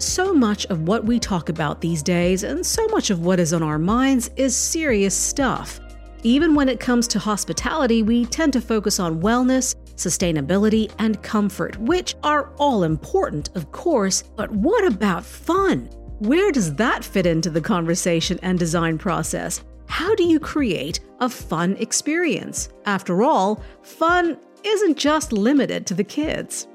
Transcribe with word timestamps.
So 0.00 0.32
much 0.32 0.64
of 0.66 0.88
what 0.88 1.04
we 1.04 1.18
talk 1.18 1.50
about 1.50 1.82
these 1.82 2.02
days, 2.02 2.42
and 2.42 2.64
so 2.64 2.86
much 2.88 3.10
of 3.10 3.26
what 3.26 3.38
is 3.38 3.52
on 3.52 3.62
our 3.62 3.78
minds, 3.78 4.30
is 4.34 4.56
serious 4.56 5.14
stuff. 5.14 5.78
Even 6.22 6.54
when 6.54 6.70
it 6.70 6.80
comes 6.80 7.06
to 7.08 7.18
hospitality, 7.18 8.02
we 8.02 8.24
tend 8.24 8.54
to 8.54 8.62
focus 8.62 8.98
on 8.98 9.20
wellness, 9.20 9.74
sustainability, 9.96 10.90
and 10.98 11.22
comfort, 11.22 11.76
which 11.76 12.14
are 12.22 12.50
all 12.56 12.84
important, 12.84 13.50
of 13.54 13.72
course, 13.72 14.22
but 14.36 14.50
what 14.50 14.86
about 14.86 15.22
fun? 15.22 15.90
Where 16.20 16.50
does 16.50 16.74
that 16.76 17.04
fit 17.04 17.26
into 17.26 17.50
the 17.50 17.60
conversation 17.60 18.38
and 18.42 18.58
design 18.58 18.96
process? 18.96 19.62
How 19.84 20.14
do 20.14 20.24
you 20.24 20.40
create 20.40 21.00
a 21.18 21.28
fun 21.28 21.76
experience? 21.76 22.70
After 22.86 23.22
all, 23.22 23.62
fun 23.82 24.38
isn't 24.64 24.96
just 24.96 25.30
limited 25.30 25.86
to 25.88 25.94
the 25.94 26.04
kids. 26.04 26.68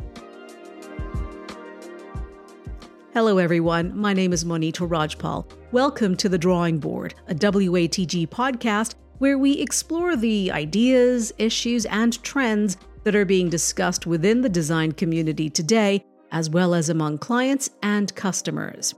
Hello, 3.15 3.37
everyone. 3.37 3.97
My 3.97 4.11
name 4.11 4.33
is 4.33 4.43
Monita 4.43 4.85
Rajpal. 4.85 5.49
Welcome 5.71 6.17
to 6.17 6.27
The 6.27 6.37
Drawing 6.37 6.79
Board, 6.79 7.15
a 7.29 7.33
WATG 7.33 8.27
podcast 8.27 8.95
where 9.19 9.37
we 9.37 9.53
explore 9.53 10.17
the 10.17 10.51
ideas, 10.51 11.31
issues, 11.37 11.85
and 11.85 12.21
trends 12.23 12.75
that 13.05 13.15
are 13.15 13.23
being 13.23 13.47
discussed 13.47 14.05
within 14.05 14.41
the 14.41 14.49
design 14.49 14.91
community 14.91 15.49
today, 15.49 16.03
as 16.33 16.49
well 16.49 16.75
as 16.75 16.89
among 16.89 17.19
clients 17.19 17.69
and 17.81 18.13
customers. 18.15 18.93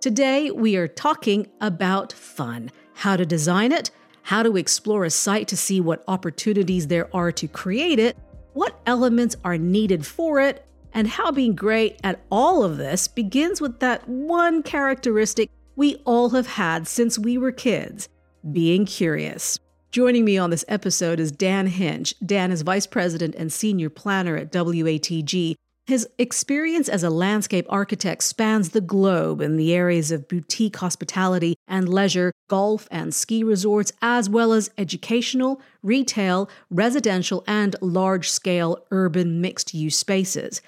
Today, 0.00 0.50
we 0.50 0.76
are 0.76 0.88
talking 0.88 1.46
about 1.60 2.10
fun 2.14 2.70
how 2.94 3.18
to 3.18 3.26
design 3.26 3.72
it, 3.72 3.90
how 4.22 4.42
to 4.42 4.56
explore 4.56 5.04
a 5.04 5.10
site 5.10 5.46
to 5.48 5.58
see 5.58 5.82
what 5.82 6.04
opportunities 6.08 6.86
there 6.86 7.14
are 7.14 7.32
to 7.32 7.46
create 7.46 7.98
it, 7.98 8.16
what 8.54 8.80
elements 8.86 9.36
are 9.44 9.58
needed 9.58 10.06
for 10.06 10.40
it, 10.40 10.64
and 10.92 11.08
how 11.08 11.30
being 11.30 11.54
great 11.54 11.98
at 12.02 12.20
all 12.30 12.64
of 12.64 12.76
this 12.76 13.08
begins 13.08 13.60
with 13.60 13.80
that 13.80 14.08
one 14.08 14.62
characteristic 14.62 15.50
we 15.76 15.96
all 16.04 16.30
have 16.30 16.46
had 16.46 16.88
since 16.88 17.18
we 17.18 17.38
were 17.38 17.52
kids 17.52 18.08
being 18.52 18.84
curious. 18.84 19.58
Joining 19.90 20.24
me 20.24 20.36
on 20.36 20.50
this 20.50 20.64
episode 20.68 21.18
is 21.18 21.32
Dan 21.32 21.66
Hinch. 21.66 22.14
Dan 22.24 22.52
is 22.52 22.62
Vice 22.62 22.86
President 22.86 23.34
and 23.36 23.52
Senior 23.52 23.88
Planner 23.88 24.36
at 24.36 24.52
WATG. 24.52 25.54
His 25.86 26.06
experience 26.18 26.90
as 26.90 27.02
a 27.02 27.08
landscape 27.08 27.64
architect 27.70 28.22
spans 28.22 28.68
the 28.68 28.82
globe 28.82 29.40
in 29.40 29.56
the 29.56 29.72
areas 29.72 30.10
of 30.10 30.28
boutique 30.28 30.76
hospitality 30.76 31.56
and 31.66 31.88
leisure, 31.88 32.30
golf 32.50 32.86
and 32.90 33.14
ski 33.14 33.42
resorts, 33.42 33.90
as 34.02 34.28
well 34.28 34.52
as 34.52 34.70
educational, 34.76 35.62
retail, 35.82 36.50
residential, 36.68 37.42
and 37.46 37.74
large 37.80 38.28
scale 38.28 38.84
urban 38.90 39.40
mixed 39.40 39.72
use 39.72 39.96
spaces. 39.96 40.60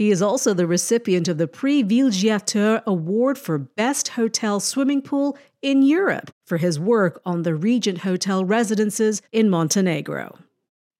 He 0.00 0.10
is 0.10 0.22
also 0.22 0.54
the 0.54 0.66
recipient 0.66 1.28
of 1.28 1.36
the 1.36 1.46
Prix 1.46 1.84
Villégiature 1.84 2.82
Award 2.86 3.36
for 3.36 3.58
Best 3.58 4.08
Hotel 4.08 4.58
Swimming 4.58 5.02
Pool 5.02 5.36
in 5.60 5.82
Europe 5.82 6.30
for 6.46 6.56
his 6.56 6.80
work 6.80 7.20
on 7.26 7.42
the 7.42 7.54
Regent 7.54 7.98
Hotel 7.98 8.42
residences 8.42 9.20
in 9.30 9.50
Montenegro. 9.50 10.38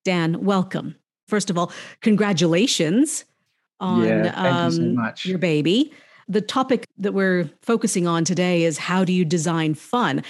Dan, 0.04 0.44
welcome. 0.44 0.96
First 1.28 1.48
of 1.48 1.56
all, 1.56 1.72
congratulations 2.02 3.24
on 3.80 4.04
yeah, 4.04 4.34
um, 4.36 4.72
you 4.74 5.12
so 5.16 5.28
your 5.30 5.38
baby. 5.38 5.94
The 6.28 6.42
topic 6.42 6.84
that 6.98 7.14
we're 7.14 7.48
focusing 7.62 8.06
on 8.06 8.26
today 8.26 8.64
is 8.64 8.76
how 8.76 9.06
do 9.06 9.14
you 9.14 9.24
design 9.24 9.72
fun? 9.72 10.22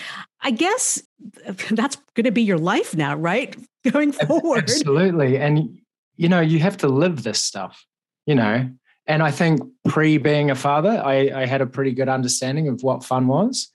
I 0.43 0.53
guess 0.53 1.03
that's 1.73 1.97
going 2.15 2.23
to 2.23 2.31
be 2.31 2.43
your 2.43 2.59
life 2.59 2.95
now, 2.95 3.17
right? 3.17 3.57
Going 3.91 4.13
forward. 4.13 4.63
Absolutely. 4.63 5.39
And, 5.39 5.77
you 6.15 6.29
know, 6.29 6.39
you 6.39 6.61
have 6.61 6.77
to 6.77 6.87
live 6.87 7.25
this 7.25 7.43
stuff 7.43 7.85
you 8.31 8.37
know. 8.37 8.71
And 9.09 9.25
I 9.25 9.33
think 9.33 9.61
pre 9.89 10.17
being 10.17 10.53
a 10.53 10.55
father, 10.55 11.03
I, 11.05 11.33
I 11.35 11.47
had 11.47 11.61
a 11.61 11.67
pretty 11.67 11.91
good 11.91 12.09
understanding 12.09 12.69
of 12.69 12.85
what 12.85 13.03
fun 13.03 13.27
was. 13.27 13.69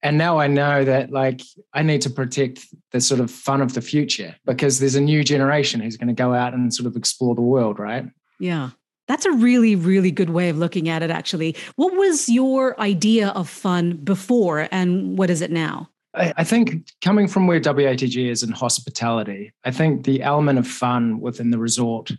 And 0.00 0.16
now 0.16 0.38
I 0.38 0.46
know 0.46 0.84
that 0.84 1.10
like 1.10 1.40
I 1.74 1.82
need 1.82 2.02
to 2.02 2.10
protect 2.10 2.60
the 2.92 3.00
sort 3.00 3.20
of 3.20 3.28
fun 3.28 3.60
of 3.60 3.74
the 3.74 3.80
future 3.80 4.36
because 4.44 4.78
there's 4.78 4.94
a 4.94 5.00
new 5.00 5.24
generation 5.24 5.80
who's 5.80 5.96
going 5.96 6.06
to 6.06 6.14
go 6.14 6.32
out 6.32 6.54
and 6.54 6.72
sort 6.72 6.86
of 6.86 6.94
explore 6.94 7.34
the 7.34 7.42
world, 7.42 7.80
right? 7.80 8.04
Yeah. 8.38 8.70
That's 9.08 9.26
a 9.26 9.32
really, 9.32 9.74
really 9.74 10.12
good 10.12 10.30
way 10.30 10.50
of 10.50 10.56
looking 10.56 10.88
at 10.88 11.02
it, 11.02 11.10
actually. 11.10 11.56
What 11.74 11.96
was 11.96 12.28
your 12.28 12.80
idea 12.80 13.30
of 13.30 13.48
fun 13.48 13.96
before 13.96 14.68
and 14.70 15.18
what 15.18 15.30
is 15.30 15.42
it 15.42 15.50
now? 15.50 15.90
I 16.14 16.44
think 16.44 16.92
coming 17.02 17.26
from 17.28 17.46
where 17.46 17.60
WATG 17.60 18.30
is 18.30 18.42
in 18.42 18.50
hospitality, 18.50 19.52
I 19.64 19.70
think 19.70 20.04
the 20.04 20.22
element 20.22 20.58
of 20.58 20.66
fun 20.66 21.20
within 21.20 21.50
the 21.50 21.58
resort 21.58 22.12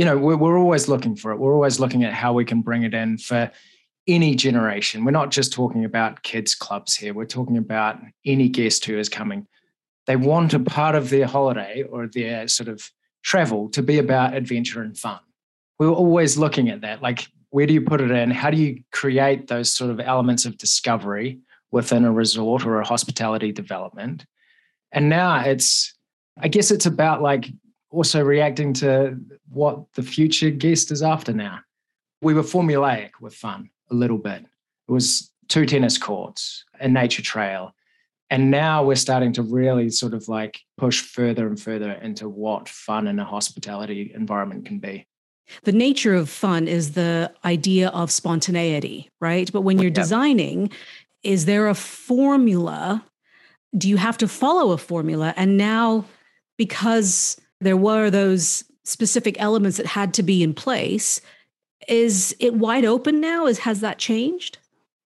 you 0.00 0.06
know, 0.06 0.16
we're, 0.16 0.38
we're 0.38 0.58
always 0.58 0.88
looking 0.88 1.14
for 1.14 1.30
it. 1.30 1.36
We're 1.36 1.52
always 1.52 1.78
looking 1.78 2.04
at 2.04 2.14
how 2.14 2.32
we 2.32 2.46
can 2.46 2.62
bring 2.62 2.84
it 2.84 2.94
in 2.94 3.18
for 3.18 3.50
any 4.08 4.34
generation. 4.34 5.04
We're 5.04 5.10
not 5.10 5.30
just 5.30 5.52
talking 5.52 5.84
about 5.84 6.22
kids' 6.22 6.54
clubs 6.54 6.96
here. 6.96 7.12
We're 7.12 7.26
talking 7.26 7.58
about 7.58 7.98
any 8.24 8.48
guest 8.48 8.86
who 8.86 8.98
is 8.98 9.10
coming. 9.10 9.46
They 10.06 10.16
want 10.16 10.54
a 10.54 10.58
part 10.58 10.94
of 10.94 11.10
their 11.10 11.26
holiday 11.26 11.82
or 11.82 12.06
their 12.06 12.48
sort 12.48 12.70
of 12.70 12.90
travel 13.22 13.68
to 13.72 13.82
be 13.82 13.98
about 13.98 14.32
adventure 14.32 14.80
and 14.80 14.96
fun. 14.96 15.20
We're 15.78 15.90
always 15.90 16.38
looking 16.38 16.70
at 16.70 16.80
that. 16.80 17.02
Like, 17.02 17.26
where 17.50 17.66
do 17.66 17.74
you 17.74 17.82
put 17.82 18.00
it 18.00 18.10
in? 18.10 18.30
How 18.30 18.48
do 18.48 18.56
you 18.56 18.82
create 18.92 19.48
those 19.48 19.70
sort 19.70 19.90
of 19.90 20.00
elements 20.00 20.46
of 20.46 20.56
discovery 20.56 21.40
within 21.72 22.06
a 22.06 22.10
resort 22.10 22.64
or 22.64 22.80
a 22.80 22.86
hospitality 22.86 23.52
development? 23.52 24.24
And 24.92 25.10
now 25.10 25.40
it's, 25.40 25.92
I 26.38 26.48
guess 26.48 26.70
it's 26.70 26.86
about 26.86 27.20
like 27.20 27.50
also 27.90 28.22
reacting 28.22 28.72
to 28.74 29.18
what 29.48 29.92
the 29.94 30.02
future 30.02 30.50
guest 30.50 30.90
is 30.90 31.02
after 31.02 31.32
now. 31.32 31.60
We 32.22 32.34
were 32.34 32.42
formulaic 32.42 33.10
with 33.20 33.34
fun 33.34 33.70
a 33.90 33.94
little 33.94 34.18
bit. 34.18 34.42
It 34.42 34.92
was 34.92 35.30
two 35.48 35.66
tennis 35.66 35.98
courts, 35.98 36.64
a 36.78 36.88
nature 36.88 37.22
trail. 37.22 37.74
And 38.30 38.50
now 38.50 38.84
we're 38.84 38.94
starting 38.96 39.32
to 39.34 39.42
really 39.42 39.90
sort 39.90 40.14
of 40.14 40.28
like 40.28 40.60
push 40.78 41.00
further 41.00 41.48
and 41.48 41.60
further 41.60 41.92
into 41.92 42.28
what 42.28 42.68
fun 42.68 43.08
in 43.08 43.18
a 43.18 43.24
hospitality 43.24 44.12
environment 44.14 44.66
can 44.66 44.78
be. 44.78 45.06
The 45.64 45.72
nature 45.72 46.14
of 46.14 46.28
fun 46.28 46.68
is 46.68 46.92
the 46.92 47.32
idea 47.44 47.88
of 47.88 48.12
spontaneity, 48.12 49.10
right? 49.20 49.50
But 49.52 49.62
when 49.62 49.78
you're 49.78 49.86
yep. 49.86 49.94
designing, 49.94 50.70
is 51.24 51.44
there 51.44 51.68
a 51.68 51.74
formula? 51.74 53.04
Do 53.76 53.88
you 53.88 53.96
have 53.96 54.16
to 54.18 54.28
follow 54.28 54.70
a 54.70 54.78
formula? 54.78 55.34
And 55.36 55.56
now, 55.56 56.04
because 56.56 57.40
there 57.60 57.76
were 57.76 58.10
those 58.10 58.64
specific 58.84 59.40
elements 59.40 59.76
that 59.76 59.86
had 59.86 60.14
to 60.14 60.22
be 60.22 60.42
in 60.42 60.54
place. 60.54 61.20
Is 61.88 62.34
it 62.40 62.54
wide 62.54 62.84
open 62.84 63.20
now? 63.20 63.46
Is 63.46 63.60
has 63.60 63.80
that 63.80 63.98
changed? 63.98 64.58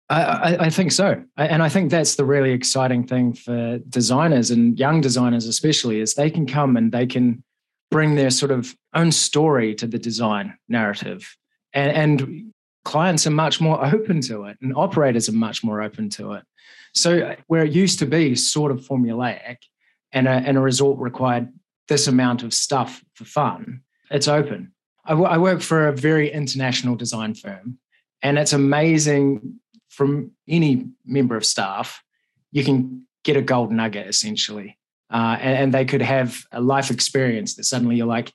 I, 0.10 0.66
I, 0.66 0.70
think 0.70 0.92
so, 0.92 1.24
and 1.38 1.64
I 1.64 1.70
think 1.70 1.90
that's 1.90 2.16
the 2.16 2.26
really 2.26 2.52
exciting 2.52 3.08
thing 3.08 3.32
for 3.32 3.78
designers 3.88 4.52
and 4.52 4.78
young 4.78 5.00
designers, 5.00 5.46
especially, 5.46 6.02
is 6.02 6.16
they 6.16 6.30
can 6.30 6.46
come 6.46 6.76
and 6.76 6.92
they 6.92 7.06
can 7.06 7.42
bring 7.92 8.16
their 8.16 8.30
sort 8.30 8.52
of 8.52 8.76
own 8.94 9.14
story 9.14 9.74
to 9.76 9.88
the 9.88 9.98
design 9.98 10.58
narrative, 10.68 11.38
and, 11.72 11.92
and 11.92 12.54
clients 12.84 13.26
are 13.26 13.32
much 13.32 13.62
more 13.62 13.86
open 13.86 14.20
to 14.22 14.44
it, 14.46 14.58
and 14.62 14.76
operators 14.76 15.30
are 15.30 15.34
much 15.34 15.64
more 15.64 15.82
open 15.82 16.10
to 16.10 16.34
it. 16.34 16.44
So 16.94 17.38
where 17.48 17.64
it 17.64 17.72
used 17.72 18.00
to 18.00 18.06
be 18.06 18.36
sort 18.36 18.74
of 18.74 18.82
formulaic, 18.82 19.60
and 20.12 20.28
a, 20.28 20.32
and 20.32 20.58
a 20.58 20.62
resort 20.62 21.00
required 21.00 21.48
this 21.92 22.08
amount 22.08 22.42
of 22.42 22.54
stuff 22.54 23.04
for 23.16 23.26
fun. 23.26 23.82
It's 24.10 24.30
open. 24.30 24.72
I, 25.04 25.10
w- 25.10 25.28
I 25.28 25.38
work 25.38 25.62
for 25.62 25.90
a 25.90 25.92
very 25.92 26.32
international 26.32 26.96
design 26.96 27.34
firm, 27.34 27.80
and 28.22 28.40
it's 28.40 28.54
amazing 28.54 29.60
from 29.90 30.32
any 30.48 30.88
member 31.06 31.36
of 31.36 31.46
staff. 31.46 32.02
You 32.54 32.64
can 32.64 33.06
get 33.26 33.36
a 33.36 33.42
gold 33.42 33.74
nugget 33.74 34.08
essentially, 34.08 34.78
uh, 35.12 35.38
and, 35.42 35.58
and, 35.58 35.74
they 35.74 35.84
could 35.84 36.02
have 36.02 36.46
a 36.54 36.62
life 36.62 36.92
experience 36.92 37.56
that 37.56 37.66
suddenly 37.66 37.98
you're 37.98 38.08
like, 38.08 38.32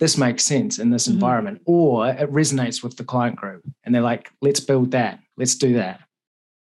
this 0.00 0.18
makes 0.18 0.42
sense 0.42 0.80
in 0.80 0.90
this 0.90 1.04
mm-hmm. 1.04 1.14
environment, 1.14 1.62
or 1.64 2.08
it 2.08 2.28
resonates 2.32 2.82
with 2.82 2.96
the 2.96 3.04
client 3.04 3.36
group, 3.36 3.62
and 3.84 3.94
they're 3.94 4.02
like, 4.02 4.32
let's 4.42 4.58
build 4.58 4.90
that, 4.90 5.20
let's 5.36 5.54
do 5.54 5.74
that. 5.74 6.00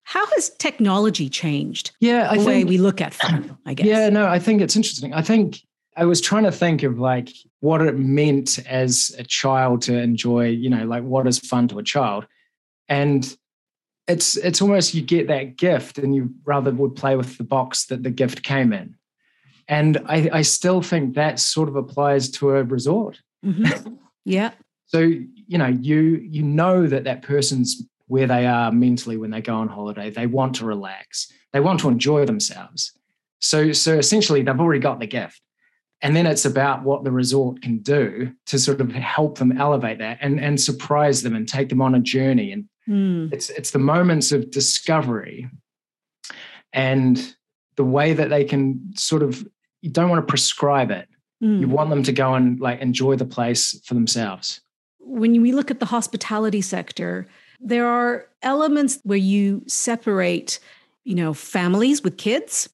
How 0.02 0.26
has 0.26 0.50
technology 0.50 1.28
changed? 1.28 1.92
Yeah, 2.00 2.28
I 2.28 2.38
the 2.38 2.44
think, 2.44 2.48
way 2.48 2.64
we 2.64 2.78
look 2.78 3.00
at 3.00 3.14
fun. 3.14 3.56
I 3.64 3.74
guess. 3.74 3.86
Yeah, 3.86 4.08
no, 4.08 4.26
I 4.26 4.40
think 4.40 4.62
it's 4.62 4.74
interesting. 4.74 5.14
I 5.14 5.22
think 5.22 5.60
I 5.96 6.04
was 6.04 6.20
trying 6.20 6.44
to 6.44 6.52
think 6.52 6.82
of 6.82 6.98
like 6.98 7.28
what 7.60 7.80
it 7.80 7.98
meant 7.98 8.58
as 8.66 9.14
a 9.18 9.24
child 9.24 9.82
to 9.82 9.96
enjoy, 9.96 10.48
you 10.48 10.68
know, 10.68 10.84
like 10.84 11.04
what 11.04 11.26
is 11.26 11.38
fun 11.38 11.68
to 11.68 11.78
a 11.78 11.84
child. 11.84 12.26
And 12.88 13.36
it's 14.06 14.36
it's 14.36 14.60
almost 14.60 14.94
you 14.94 15.02
get 15.02 15.28
that 15.28 15.56
gift 15.56 15.98
and 15.98 16.14
you 16.14 16.34
rather 16.44 16.70
would 16.70 16.94
play 16.94 17.16
with 17.16 17.38
the 17.38 17.44
box 17.44 17.86
that 17.86 18.02
the 18.02 18.10
gift 18.10 18.42
came 18.42 18.72
in. 18.72 18.96
And 19.66 19.98
I, 20.06 20.28
I 20.32 20.42
still 20.42 20.82
think 20.82 21.14
that 21.14 21.38
sort 21.38 21.68
of 21.68 21.76
applies 21.76 22.30
to 22.32 22.50
a 22.50 22.64
resort. 22.64 23.20
Mm-hmm. 23.44 23.94
Yeah. 24.26 24.52
so, 24.86 25.00
you 25.00 25.58
know, 25.58 25.66
you 25.66 26.00
you 26.30 26.42
know 26.42 26.86
that 26.86 27.04
that 27.04 27.20
person's 27.20 27.82
where 28.06 28.26
they 28.26 28.46
are 28.46 28.72
mentally 28.72 29.18
when 29.18 29.30
they 29.30 29.42
go 29.42 29.56
on 29.56 29.68
holiday. 29.68 30.08
They 30.08 30.26
want 30.26 30.54
to 30.56 30.64
relax. 30.64 31.30
They 31.52 31.60
want 31.60 31.80
to 31.80 31.88
enjoy 31.88 32.24
themselves. 32.24 32.92
So, 33.40 33.72
so 33.72 33.98
essentially, 33.98 34.42
they've 34.42 34.58
already 34.58 34.80
got 34.80 35.00
the 35.00 35.06
gift. 35.06 35.42
And 36.02 36.14
then 36.14 36.26
it's 36.26 36.44
about 36.44 36.82
what 36.82 37.04
the 37.04 37.10
resort 37.10 37.62
can 37.62 37.78
do 37.78 38.32
to 38.46 38.58
sort 38.58 38.80
of 38.80 38.92
help 38.92 39.38
them 39.38 39.58
elevate 39.58 39.98
that 39.98 40.18
and, 40.20 40.38
and 40.38 40.60
surprise 40.60 41.22
them 41.22 41.34
and 41.34 41.48
take 41.48 41.70
them 41.70 41.80
on 41.80 41.94
a 41.94 42.00
journey 42.00 42.52
and 42.52 42.68
Mm. 42.88 43.32
It's 43.32 43.50
it's 43.50 43.70
the 43.70 43.78
moments 43.78 44.32
of 44.32 44.50
discovery 44.50 45.48
and 46.72 47.34
the 47.76 47.84
way 47.84 48.12
that 48.12 48.30
they 48.30 48.44
can 48.44 48.92
sort 48.96 49.22
of 49.22 49.46
you 49.80 49.90
don't 49.90 50.10
want 50.10 50.26
to 50.26 50.30
prescribe 50.30 50.90
it. 50.90 51.08
Mm. 51.42 51.60
You 51.60 51.68
want 51.68 51.90
them 51.90 52.02
to 52.02 52.12
go 52.12 52.34
and 52.34 52.60
like 52.60 52.80
enjoy 52.80 53.16
the 53.16 53.24
place 53.24 53.80
for 53.84 53.94
themselves. 53.94 54.60
When 55.00 55.40
we 55.42 55.52
look 55.52 55.70
at 55.70 55.80
the 55.80 55.86
hospitality 55.86 56.60
sector, 56.60 57.26
there 57.60 57.86
are 57.86 58.26
elements 58.42 58.98
where 59.02 59.18
you 59.18 59.62
separate, 59.66 60.58
you 61.04 61.14
know, 61.14 61.34
families 61.34 62.02
with 62.02 62.16
kids. 62.16 62.68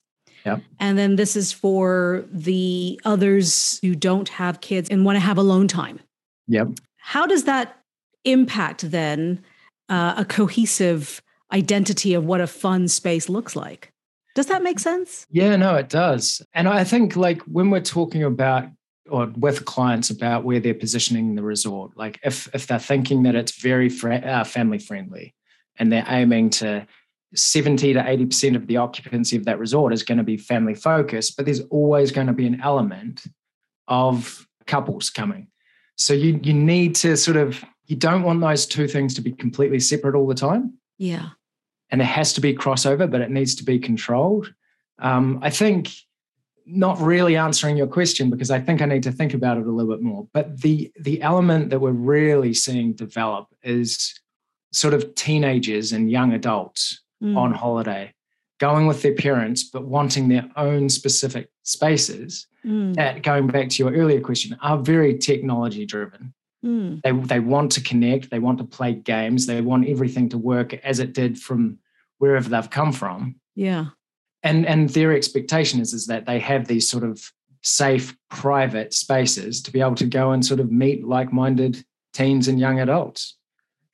Yep. 0.45 0.63
And 0.79 0.99
then 0.99 1.17
this 1.17 1.37
is 1.37 1.53
for 1.53 2.25
the 2.33 3.01
others 3.05 3.79
who 3.83 3.95
don't 3.95 4.29
have 4.31 4.61
kids 4.61 4.89
and 4.89 5.05
want 5.05 5.17
to 5.17 5.21
have 5.21 5.39
alone 5.39 5.69
time. 5.69 6.01
Yep. 6.49 6.69
How 6.97 7.27
does 7.27 7.45
that 7.45 7.77
impact 8.25 8.91
then 8.91 9.43
uh, 9.89 10.15
a 10.17 10.25
cohesive 10.25 11.23
identity 11.53 12.15
of 12.15 12.25
what 12.25 12.41
a 12.41 12.47
fun 12.47 12.89
space 12.89 13.29
looks 13.29 13.57
like? 13.57 13.93
Does 14.35 14.47
that 14.47 14.63
make 14.63 14.79
sense? 14.79 15.27
Yeah, 15.31 15.57
no, 15.57 15.75
it 15.75 15.89
does. 15.89 16.41
And 16.55 16.69
I 16.69 16.85
think 16.85 17.17
like 17.17 17.43
when 17.43 17.71
we're 17.71 17.81
talking 17.81 18.23
about 18.23 18.69
or 19.09 19.27
with 19.37 19.65
clients 19.65 20.09
about 20.09 20.45
where 20.45 20.61
they're 20.61 20.73
positioning 20.73 21.35
the 21.35 21.43
resort, 21.43 21.97
like 21.97 22.21
if 22.23 22.49
if 22.55 22.67
they're 22.69 22.79
thinking 22.79 23.25
that 23.25 23.35
it's 23.35 23.61
very 23.61 23.89
fr- 23.89 24.13
uh, 24.13 24.45
family 24.45 24.79
friendly 24.79 25.35
and 25.79 25.93
they're 25.93 26.07
aiming 26.09 26.51
to 26.51 26.87
70 27.35 27.93
to 27.95 28.01
80% 28.01 28.57
of 28.57 28.67
the 28.67 28.77
occupancy 28.77 29.37
of 29.37 29.45
that 29.45 29.59
resort 29.59 29.93
is 29.93 30.03
going 30.03 30.19
to 30.19 30.25
be 30.25 30.37
family 30.37 30.75
focused, 30.75 31.37
but 31.37 31.47
there's 31.47 31.61
always 31.71 32.11
going 32.11 32.27
to 32.27 32.33
be 32.33 32.47
an 32.47 32.61
element 32.61 33.25
of 33.89 34.47
couples 34.67 35.11
coming. 35.11 35.49
So 35.97 36.15
you 36.15 36.41
you 36.43 36.55
need 36.55 36.95
to 36.97 37.17
sort 37.17 37.37
of 37.37 37.63
you 37.87 37.97
don't 37.97 38.23
want 38.23 38.41
those 38.41 38.67
two 38.67 38.89
things 38.89 39.15
to 39.15 39.21
be 39.21 39.33
completely 39.33 39.81
separate 39.81 40.15
all 40.15 40.27
the 40.27 40.35
time. 40.35 40.75
Yeah. 40.97 41.31
And 41.91 42.01
there 42.01 42.09
has 42.09 42.33
to 42.35 42.41
be 42.41 42.55
crossover, 42.55 43.11
but 43.11 43.21
it 43.21 43.31
needs 43.31 43.55
to 43.57 43.65
be 43.65 43.79
controlled. 43.79 44.55
Um, 45.01 45.41
I 45.43 45.51
think 45.51 45.91
not 46.65 47.01
really 47.01 47.37
answering 47.37 47.77
your 47.77 47.89
question 47.89 48.31
because 48.31 48.51
I 48.51 48.61
think 48.61 48.81
I 48.81 48.87
need 48.87 49.03
to 49.03 49.13
think 49.13 49.35
about 49.35 49.59
it 49.59 49.67
a 49.67 49.71
little 49.71 49.93
bit 49.93 50.03
more. 50.03 50.29
But 50.33 50.61
the 50.61 50.91
the 50.99 51.21
element 51.21 51.71
that 51.71 51.81
we're 51.81 51.91
really 51.91 52.55
seeing 52.55 52.93
develop 52.93 53.49
is 53.63 54.15
sort 54.73 54.95
of 54.95 55.15
teenagers 55.15 55.93
and 55.93 56.11
young 56.11 56.33
adults 56.33 57.01
mm. 57.23 57.37
on 57.37 57.53
holiday 57.53 58.13
going 58.61 58.87
with 58.87 59.03
their 59.03 59.15
parents, 59.15 59.65
but 59.65 59.87
wanting 59.87 60.29
their 60.29 60.49
own 60.55 60.89
specific 60.89 61.49
spaces 61.63 62.47
mm. 62.65 62.95
that, 62.95 63.23
going 63.23 63.47
back 63.47 63.71
to 63.71 63.83
your 63.83 63.93
earlier 63.93 64.21
question, 64.21 64.57
are 64.63 64.79
very 64.79 65.17
technology 65.17 65.87
driven. 65.87 66.35
Mm. 66.65 67.01
They, 67.03 67.13
they 67.13 67.41
want 67.41 67.73
to 67.73 67.81
connect, 67.81 68.31
they 68.31 68.39
want 68.39 68.59
to 68.59 68.65
play 68.65 68.93
games, 68.93 69.47
they 69.47 69.63
want 69.63 69.89
everything 69.89 70.29
to 70.29 70.39
work 70.39 70.75
as 70.75 71.01
it 71.01 71.15
did 71.15 71.39
from 71.39 71.79
wherever 72.19 72.49
they've 72.49 72.71
come 72.71 72.93
from. 72.93 73.37
Yeah. 73.55 73.87
And 74.43 74.67
and 74.67 74.91
their 74.91 75.15
expectation 75.15 75.81
is, 75.81 75.93
is 75.95 76.07
that 76.07 76.27
they 76.27 76.39
have 76.39 76.67
these 76.67 76.89
sort 76.89 77.05
of 77.05 77.33
safe, 77.63 78.17
private 78.29 78.93
spaces 78.95 79.63
to 79.63 79.71
be 79.71 79.81
able 79.81 79.95
to 79.97 80.07
go 80.07 80.33
and 80.33 80.45
sort 80.45 80.61
of 80.61 80.71
meet 80.71 81.07
like-minded 81.07 81.85
teens 82.13 82.49
and 82.49 82.59
young 82.59 82.81
adults. 82.81 83.37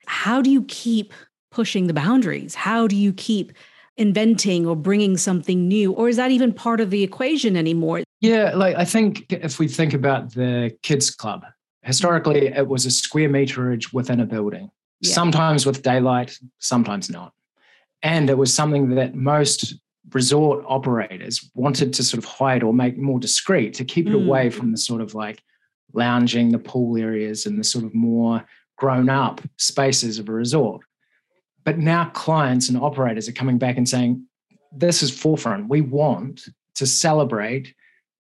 How 0.06 0.40
do 0.40 0.50
you 0.50 0.62
keep 0.64 1.12
pushing 1.56 1.86
the 1.86 1.94
boundaries? 1.94 2.54
How 2.54 2.86
do 2.86 2.94
you 2.94 3.14
keep 3.14 3.50
inventing 3.96 4.66
or 4.66 4.76
bringing 4.76 5.16
something 5.16 5.66
new? 5.66 5.90
Or 5.90 6.06
is 6.06 6.16
that 6.16 6.30
even 6.30 6.52
part 6.52 6.82
of 6.82 6.90
the 6.90 7.02
equation 7.02 7.56
anymore? 7.56 8.02
Yeah, 8.20 8.54
like 8.54 8.76
I 8.76 8.84
think 8.84 9.32
if 9.32 9.58
we 9.58 9.66
think 9.66 9.94
about 9.94 10.34
the 10.34 10.76
kids 10.82 11.10
club, 11.10 11.46
historically 11.80 12.48
it 12.48 12.68
was 12.68 12.84
a 12.84 12.90
square 12.90 13.30
meterage 13.30 13.94
within 13.94 14.20
a 14.20 14.26
building, 14.26 14.70
yeah. 15.00 15.14
sometimes 15.14 15.64
with 15.64 15.80
daylight, 15.80 16.38
sometimes 16.58 17.08
not. 17.08 17.32
And 18.02 18.28
it 18.28 18.36
was 18.36 18.52
something 18.52 18.90
that 18.96 19.14
most 19.14 19.76
resort 20.12 20.62
operators 20.68 21.50
wanted 21.54 21.94
to 21.94 22.02
sort 22.02 22.22
of 22.22 22.26
hide 22.26 22.62
or 22.62 22.74
make 22.74 22.98
more 22.98 23.18
discreet 23.18 23.72
to 23.74 23.84
keep 23.84 24.06
it 24.06 24.12
mm. 24.12 24.26
away 24.26 24.50
from 24.50 24.72
the 24.72 24.78
sort 24.78 25.00
of 25.00 25.14
like 25.14 25.42
lounging, 25.94 26.52
the 26.52 26.58
pool 26.58 26.98
areas, 26.98 27.46
and 27.46 27.58
the 27.58 27.64
sort 27.64 27.86
of 27.86 27.94
more 27.94 28.44
grown 28.76 29.08
up 29.08 29.40
spaces 29.56 30.18
of 30.18 30.28
a 30.28 30.32
resort. 30.32 30.82
But 31.66 31.78
now 31.78 32.06
clients 32.14 32.70
and 32.70 32.78
operators 32.78 33.28
are 33.28 33.32
coming 33.32 33.58
back 33.58 33.76
and 33.76 33.86
saying, 33.86 34.24
this 34.72 35.02
is 35.02 35.10
forefront. 35.10 35.68
We 35.68 35.82
want 35.82 36.48
to 36.76 36.86
celebrate 36.86 37.74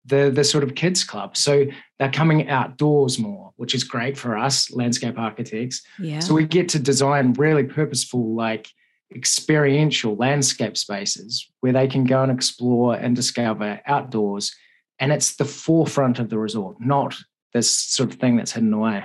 the, 0.05 0.31
the 0.33 0.43
sort 0.43 0.63
of 0.63 0.75
kids 0.75 1.03
club. 1.03 1.35
So 1.35 1.65
they're 1.99 2.11
coming 2.11 2.49
outdoors 2.49 3.19
more, 3.19 3.51
which 3.57 3.75
is 3.75 3.83
great 3.83 4.17
for 4.17 4.37
us, 4.37 4.71
landscape 4.71 5.19
architects. 5.19 5.81
Yeah. 5.99 6.19
So 6.19 6.33
we 6.33 6.45
get 6.45 6.69
to 6.69 6.79
design 6.79 7.33
really 7.33 7.65
purposeful, 7.65 8.33
like 8.33 8.69
experiential 9.13 10.15
landscape 10.15 10.77
spaces 10.77 11.47
where 11.59 11.73
they 11.73 11.87
can 11.87 12.05
go 12.05 12.23
and 12.23 12.31
explore 12.31 12.95
and 12.95 13.15
discover 13.15 13.81
outdoors. 13.85 14.55
And 14.99 15.11
it's 15.11 15.35
the 15.35 15.45
forefront 15.45 16.17
of 16.19 16.29
the 16.29 16.39
resort, 16.39 16.77
not 16.79 17.15
this 17.53 17.69
sort 17.69 18.13
of 18.13 18.19
thing 18.19 18.37
that's 18.37 18.53
hidden 18.53 18.73
away. 18.73 19.03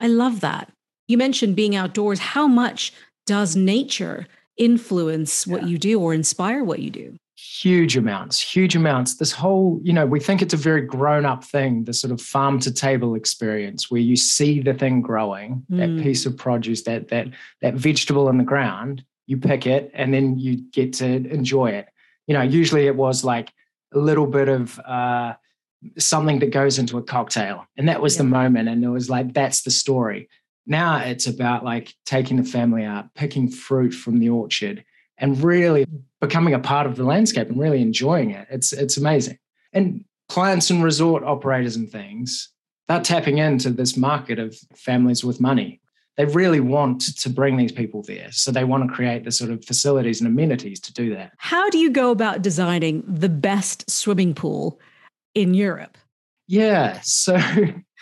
I 0.00 0.06
love 0.06 0.40
that. 0.40 0.72
You 1.08 1.18
mentioned 1.18 1.56
being 1.56 1.74
outdoors. 1.76 2.20
How 2.20 2.46
much 2.46 2.92
does 3.32 3.56
nature 3.56 4.26
influence 4.58 5.46
what 5.46 5.62
yeah. 5.62 5.68
you 5.68 5.78
do 5.78 5.98
or 5.98 6.12
inspire 6.12 6.62
what 6.62 6.80
you 6.80 6.90
do? 6.90 7.16
Huge 7.34 7.96
amounts, 7.96 8.38
huge 8.38 8.76
amounts. 8.76 9.16
This 9.16 9.32
whole, 9.32 9.80
you 9.82 9.94
know, 9.94 10.04
we 10.04 10.20
think 10.20 10.42
it's 10.42 10.52
a 10.52 10.58
very 10.58 10.82
grown 10.82 11.24
up 11.24 11.42
thing, 11.42 11.84
the 11.84 11.94
sort 11.94 12.12
of 12.12 12.20
farm 12.20 12.60
to 12.60 12.70
table 12.70 13.14
experience 13.14 13.90
where 13.90 14.02
you 14.02 14.16
see 14.16 14.60
the 14.60 14.74
thing 14.74 15.00
growing, 15.00 15.64
mm. 15.70 15.78
that 15.78 16.04
piece 16.04 16.26
of 16.26 16.36
produce, 16.36 16.82
that 16.82 17.08
that 17.08 17.28
that 17.62 17.72
vegetable 17.72 18.28
in 18.28 18.36
the 18.36 18.44
ground, 18.44 19.02
you 19.26 19.38
pick 19.38 19.66
it 19.66 19.90
and 19.94 20.12
then 20.12 20.38
you 20.38 20.56
get 20.70 20.92
to 20.92 21.06
enjoy 21.06 21.70
it. 21.70 21.88
You 22.26 22.34
know, 22.34 22.42
usually 22.42 22.86
it 22.86 22.96
was 22.96 23.24
like 23.24 23.50
a 23.94 23.98
little 23.98 24.26
bit 24.26 24.48
of 24.50 24.78
uh, 24.80 25.32
something 25.98 26.38
that 26.40 26.50
goes 26.50 26.78
into 26.78 26.98
a 26.98 27.02
cocktail. 27.02 27.66
And 27.78 27.88
that 27.88 28.02
was 28.02 28.14
yeah. 28.14 28.24
the 28.24 28.28
moment. 28.28 28.68
And 28.68 28.84
it 28.84 28.90
was 28.90 29.08
like, 29.08 29.32
that's 29.32 29.62
the 29.62 29.70
story. 29.70 30.28
Now 30.66 30.98
it's 30.98 31.26
about 31.26 31.64
like 31.64 31.94
taking 32.04 32.36
the 32.36 32.44
family 32.44 32.84
out, 32.84 33.12
picking 33.14 33.48
fruit 33.48 33.92
from 33.92 34.18
the 34.18 34.28
orchard, 34.28 34.84
and 35.18 35.42
really 35.42 35.86
becoming 36.20 36.54
a 36.54 36.58
part 36.58 36.86
of 36.86 36.96
the 36.96 37.04
landscape 37.04 37.48
and 37.48 37.58
really 37.58 37.82
enjoying 37.82 38.30
it. 38.30 38.46
It's 38.50 38.72
it's 38.72 38.96
amazing. 38.96 39.38
And 39.72 40.04
clients 40.28 40.70
and 40.70 40.82
resort 40.82 41.24
operators 41.24 41.76
and 41.76 41.90
things, 41.90 42.50
they're 42.88 43.00
tapping 43.00 43.38
into 43.38 43.70
this 43.70 43.96
market 43.96 44.38
of 44.38 44.56
families 44.74 45.24
with 45.24 45.40
money. 45.40 45.80
They 46.16 46.26
really 46.26 46.60
want 46.60 47.16
to 47.18 47.30
bring 47.30 47.56
these 47.56 47.72
people 47.72 48.02
there. 48.02 48.30
So 48.32 48.50
they 48.50 48.64
want 48.64 48.86
to 48.86 48.94
create 48.94 49.24
the 49.24 49.32
sort 49.32 49.50
of 49.50 49.64
facilities 49.64 50.20
and 50.20 50.28
amenities 50.28 50.78
to 50.80 50.92
do 50.92 51.14
that. 51.14 51.32
How 51.38 51.70
do 51.70 51.78
you 51.78 51.90
go 51.90 52.10
about 52.10 52.42
designing 52.42 53.02
the 53.06 53.30
best 53.30 53.90
swimming 53.90 54.34
pool 54.34 54.78
in 55.34 55.54
Europe? 55.54 55.96
Yeah. 56.48 57.00
So 57.02 57.38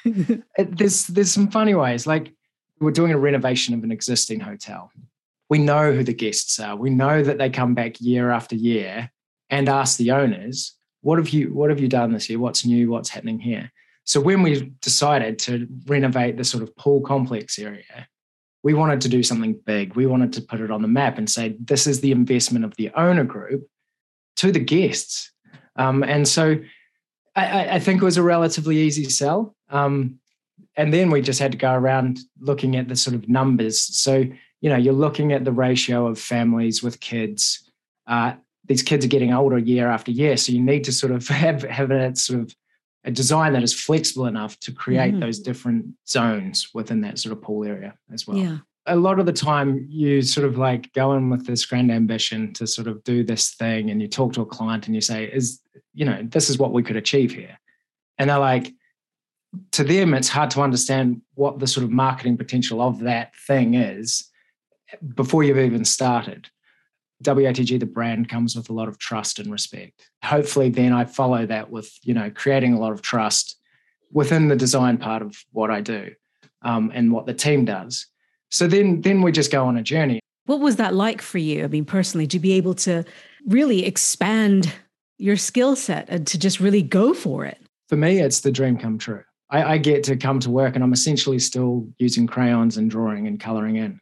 there's 0.59 1.07
there's 1.07 1.31
some 1.31 1.51
funny 1.51 1.75
ways. 1.75 2.07
Like 2.07 2.33
we're 2.81 2.91
doing 2.91 3.13
a 3.13 3.19
renovation 3.19 3.75
of 3.75 3.85
an 3.85 3.93
existing 3.93 4.41
hotel. 4.41 4.91
We 5.49 5.59
know 5.59 5.93
who 5.93 6.03
the 6.03 6.15
guests 6.15 6.59
are. 6.59 6.77
We 6.77 6.91
know 6.91 7.23
that 7.23 7.39
they 7.39 7.51
come 7.51 7.75
back 7.75 8.01
year 8.01 8.31
after 8.31 8.57
year 8.57 9.11
and 9.51 9.69
ask 9.69 9.99
the 9.99 10.13
owners, 10.13 10.75
what 11.03 11.19
have 11.19 11.31
you 11.31 11.53
what 11.53 11.71
have 11.71 11.81
you 11.81 11.89
done 11.89 12.13
this 12.13 12.29
year? 12.29 12.39
What's 12.39 12.65
new? 12.65 12.91
What's 12.91 13.09
happening 13.09 13.41
here? 13.41 13.71
So 14.05 14.21
when 14.21 14.43
we 14.43 14.73
decided 14.81 15.39
to 15.41 15.67
renovate 15.87 16.37
the 16.37 16.45
sort 16.45 16.63
of 16.63 16.75
pool 16.77 17.01
complex 17.01 17.59
area, 17.59 18.09
we 18.63 18.75
wanted 18.75 19.01
to 19.03 19.09
do 19.09 19.23
something 19.23 19.59
big. 19.65 19.95
We 19.95 20.07
wanted 20.07 20.33
to 20.35 20.43
put 20.43 20.61
it 20.61 20.71
on 20.71 20.83
the 20.83 20.89
map 20.89 21.19
and 21.19 21.29
say, 21.29 21.57
this 21.61 21.87
is 21.87 22.01
the 22.01 22.13
investment 22.13 22.65
of 22.65 22.75
the 22.77 22.91
owner 22.95 23.25
group 23.25 23.67
to 24.37 24.53
the 24.53 24.61
guests. 24.61 25.33
Um, 25.77 26.03
and 26.03 26.27
so 26.27 26.57
I, 27.37 27.77
I, 27.77 27.79
think 27.79 28.03
it 28.03 28.05
was 28.05 28.17
a 28.17 28.23
relatively 28.23 28.79
easy 28.79 29.05
sell. 29.05 29.55
Um, 29.69 30.20
and 30.81 30.95
then 30.95 31.11
we 31.11 31.21
just 31.21 31.39
had 31.39 31.53
to 31.53 31.59
go 31.59 31.75
around 31.75 32.21
looking 32.41 32.75
at 32.75 32.89
the 32.89 32.97
sort 32.97 33.15
of 33.15 33.29
numbers. 33.29 33.79
So, 33.79 34.25
you 34.63 34.71
know, 34.71 34.77
you're 34.77 34.95
looking 34.95 35.31
at 35.35 35.45
the 35.45 35.53
ratio 35.53 36.07
of 36.07 36.19
families 36.19 36.83
with 36.83 37.01
kids. 37.01 37.71
Uh, 38.07 38.33
these 38.65 38.83
kids 38.83 39.05
are 39.05 39.09
getting 39.09 39.31
older 39.31 39.59
year 39.59 39.89
after 39.91 40.11
year. 40.11 40.39
So 40.39 40.53
you 40.53 40.61
need 40.63 40.85
to 40.85 40.93
sort 40.93 41.13
of 41.13 41.29
have, 41.45 41.65
have 41.65 41.91
a 41.91 42.17
sort 42.17 42.41
of 42.41 42.57
a 43.05 43.11
design 43.11 43.53
that 43.53 43.63
is 43.63 43.79
flexible 43.79 44.25
enough 44.25 44.59
to 44.61 44.73
create 44.73 45.13
mm-hmm. 45.13 45.21
those 45.21 45.39
different 45.39 45.85
zones 46.09 46.71
within 46.73 47.03
that 47.03 47.19
sort 47.19 47.35
of 47.35 47.43
pool 47.43 47.67
area 47.67 47.93
as 48.11 48.27
well. 48.27 48.39
Yeah. 48.39 48.59
A 48.87 48.97
lot 48.97 49.21
of 49.21 49.27
the 49.27 49.35
time, 49.35 49.87
you 49.87 50.23
sort 50.23 50.47
of 50.47 50.57
like 50.57 50.91
go 50.95 51.13
in 51.13 51.29
with 51.29 51.47
this 51.47 51.67
grand 51.67 51.93
ambition 51.93 52.55
to 52.55 52.67
sort 52.67 52.89
of 52.89 53.05
do 53.05 53.23
this 53.23 53.51
thing, 53.55 53.91
and 53.91 54.01
you 54.01 54.09
talk 54.09 54.33
to 54.33 54.41
a 54.41 54.47
client 54.47 54.87
and 54.87 54.95
you 54.95 55.03
say, 55.03 55.27
"Is 55.27 55.61
you 55.93 56.07
know 56.07 56.23
this 56.23 56.49
is 56.49 56.59
what 56.59 56.73
we 56.73 56.83
could 56.83 56.97
achieve 56.97 57.33
here," 57.33 57.59
and 58.17 58.31
they're 58.31 58.39
like, 58.39 58.73
to 59.73 59.85
them, 59.85 60.15
it's 60.15 60.29
hard 60.29 60.51
to 60.51 60.63
understand 60.63 61.23
what 61.35 61.59
the 61.59 61.67
sort 61.67 61.85
of 61.85 61.91
marketing 61.91 62.37
potential 62.37 62.81
of 62.81 63.01
that 63.01 63.35
thing 63.47 63.75
is 63.75 64.29
before 65.15 65.43
you've 65.43 65.59
even 65.59 65.85
started. 65.85 66.49
WATG, 67.25 67.79
the 67.79 67.87
brand, 67.87 68.29
comes 68.29 68.57
with 68.57 68.71
a 68.71 68.73
lot 68.73 68.89
of 68.89 68.99
trust 68.99 69.39
and 69.39 69.53
respect. 69.53 70.09
Hopefully, 70.25 70.71
then 70.71 70.93
I 70.93 71.05
follow 71.05 71.45
that 71.47 71.71
with 71.71 71.93
you 72.03 72.15
know 72.15 72.31
creating 72.31 72.73
a 72.73 72.81
lot 72.81 72.93
of 72.93 73.03
trust 73.03 73.57
within 74.13 74.49
the 74.49 74.57
design 74.57 74.97
part 74.97 75.23
of 75.23 75.37
what 75.53 75.71
I 75.71 75.81
do 75.81 76.13
um, 76.63 76.91
and 76.95 77.13
what 77.13 77.27
the 77.27 77.35
team 77.35 77.65
does. 77.65 78.07
So 78.51 78.67
then 78.67 79.03
then 79.03 79.21
we 79.21 79.33
just 79.33 79.53
go 79.53 79.67
on 79.67 79.77
a 79.77 79.83
journey. 79.83 80.21
What 80.47 80.61
was 80.61 80.77
that 80.77 80.95
like 80.95 81.21
for 81.21 81.39
you? 81.39 81.65
I 81.65 81.67
mean, 81.67 81.85
personally, 81.85 82.27
to 82.29 82.39
be 82.39 82.53
able 82.53 82.75
to 82.75 83.05
really 83.47 83.85
expand 83.85 84.73
your 85.19 85.37
skill 85.37 85.77
set 85.77 86.09
and 86.09 86.27
to 86.27 86.39
just 86.39 86.59
really 86.59 86.83
go 86.83 87.13
for 87.13 87.45
it? 87.45 87.59
For 87.89 87.97
me, 87.97 88.21
it's 88.21 88.41
the 88.41 88.51
dream 88.51 88.79
come 88.79 88.99
true. 88.99 89.23
I, 89.51 89.75
I 89.75 89.79
get 89.79 90.05
to 90.05 90.17
come 90.17 90.41
to 90.41 90.51
work 90.51 90.75
and 90.75 90.85
I'm 90.85 90.93
essentially 90.93 91.39
still 91.39 91.89
using 91.99 92.27
crayons 92.27 92.77
and 92.77 92.91
drawing 92.91 93.27
and 93.27 93.39
coloring 93.39 93.77
in. 93.77 94.01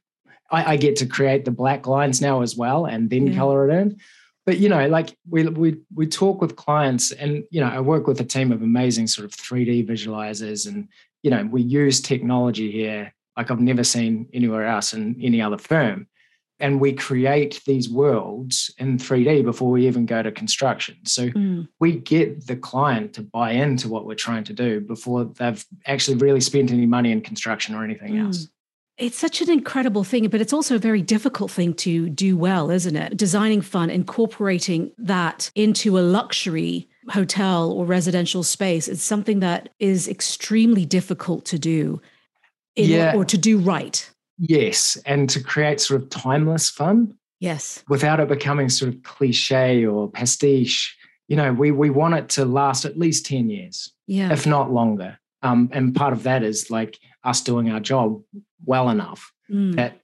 I, 0.51 0.73
I 0.73 0.77
get 0.77 0.97
to 0.97 1.07
create 1.07 1.45
the 1.45 1.51
black 1.51 1.87
lines 1.87 2.21
now 2.21 2.43
as 2.43 2.57
well 2.57 2.87
and 2.87 3.11
then 3.11 3.29
yeah. 3.29 3.37
color 3.37 3.69
it 3.69 3.75
in. 3.75 3.99
But 4.47 4.59
you 4.59 4.71
know, 4.71 4.89
like 4.89 5.15
we 5.29 5.47
we 5.47 5.77
we 5.95 6.07
talk 6.07 6.41
with 6.41 6.57
clients, 6.57 7.13
and 7.13 7.45
you 7.51 7.61
know, 7.61 7.67
I 7.67 7.81
work 7.81 8.07
with 8.07 8.19
a 8.23 8.25
team 8.25 8.51
of 8.51 8.63
amazing 8.63 9.07
sort 9.07 9.27
of 9.27 9.33
3D 9.33 9.87
visualizers, 9.87 10.67
and 10.67 10.89
you 11.23 11.31
know, 11.31 11.45
we 11.45 11.61
use 11.61 12.01
technology 12.01 12.73
here 12.73 13.13
like 13.39 13.53
I've 13.53 13.61
never 13.61 13.85
seen 13.85 14.29
anywhere 14.35 14.67
else 14.67 14.93
in 14.93 15.17
any 15.23 15.41
other 15.41 15.57
firm 15.57 16.08
and 16.61 16.81
we 16.81 16.93
create 16.93 17.61
these 17.67 17.89
worlds 17.89 18.75
in 18.79 18.99
3D 18.99 19.45
before 19.45 19.71
we 19.71 19.87
even 19.87 20.07
go 20.07 20.23
to 20.23 20.33
construction. 20.33 20.97
So 21.05 21.31
mm. 21.31 21.69
we 21.79 21.93
get 21.93 22.47
the 22.47 22.57
client 22.57 23.13
to 23.15 23.23
buy 23.23 23.53
into 23.53 23.89
what 23.89 24.07
we're 24.07 24.15
trying 24.15 24.45
to 24.45 24.53
do 24.53 24.81
before 24.81 25.25
they've 25.25 25.65
actually 25.87 26.17
really 26.17 26.41
spent 26.41 26.73
any 26.73 26.87
money 26.87 27.13
in 27.13 27.21
construction 27.21 27.75
or 27.75 27.85
anything 27.85 28.15
mm. 28.15 28.27
else. 28.27 28.49
It's 28.97 29.17
such 29.17 29.41
an 29.41 29.49
incredible 29.49 30.03
thing, 30.03 30.27
but 30.29 30.41
it's 30.41 30.53
also 30.53 30.75
a 30.75 30.81
very 30.81 31.03
difficult 31.03 31.53
thing 31.53 31.73
to 31.75 32.09
do 32.09 32.37
well, 32.37 32.69
isn't 32.69 32.97
it? 32.97 33.17
Designing 33.17 33.61
fun, 33.61 33.91
incorporating 33.91 34.91
that 34.99 35.53
into 35.55 35.99
a 35.99 36.01
luxury 36.01 36.89
hotel 37.09 37.71
or 37.71 37.85
residential 37.85 38.43
space 38.43 38.89
is 38.89 39.01
something 39.01 39.39
that 39.39 39.69
is 39.79 40.09
extremely 40.09 40.85
difficult 40.85 41.45
to 41.45 41.61
do 41.61 42.03
in, 42.75 42.91
yeah. 42.91 43.15
or 43.15 43.25
to 43.25 43.39
do 43.39 43.59
right. 43.59 44.11
Yes, 44.39 44.97
and 45.05 45.29
to 45.31 45.43
create 45.43 45.81
sort 45.81 46.03
of 46.03 46.11
timeless 46.11 46.71
fun. 46.71 47.15
Yes. 47.41 47.85
Without 47.89 48.21
it 48.21 48.29
becoming 48.29 48.69
sort 48.69 48.93
of 48.95 49.03
cliche 49.03 49.85
or 49.87 50.11
pastiche. 50.11 50.97
You 51.29 51.37
know, 51.37 51.53
we 51.53 51.71
we 51.71 51.91
want 51.91 52.15
it 52.15 52.29
to 52.31 52.45
last 52.45 52.85
at 52.85 52.99
least 52.99 53.27
10 53.27 53.51
years. 53.51 53.93
Yeah. 54.07 54.33
If 54.33 54.47
not 54.47 54.73
longer. 54.73 55.19
Um, 55.43 55.69
and 55.73 55.95
part 55.95 56.13
of 56.13 56.25
that 56.25 56.43
is 56.43 56.71
like 56.71 56.99
us 57.23 57.43
doing 57.43 57.71
our 57.71 57.81
job 57.81 58.21
well 58.65 58.89
enough 58.89 59.33
mm. 59.51 59.75
that 59.77 60.01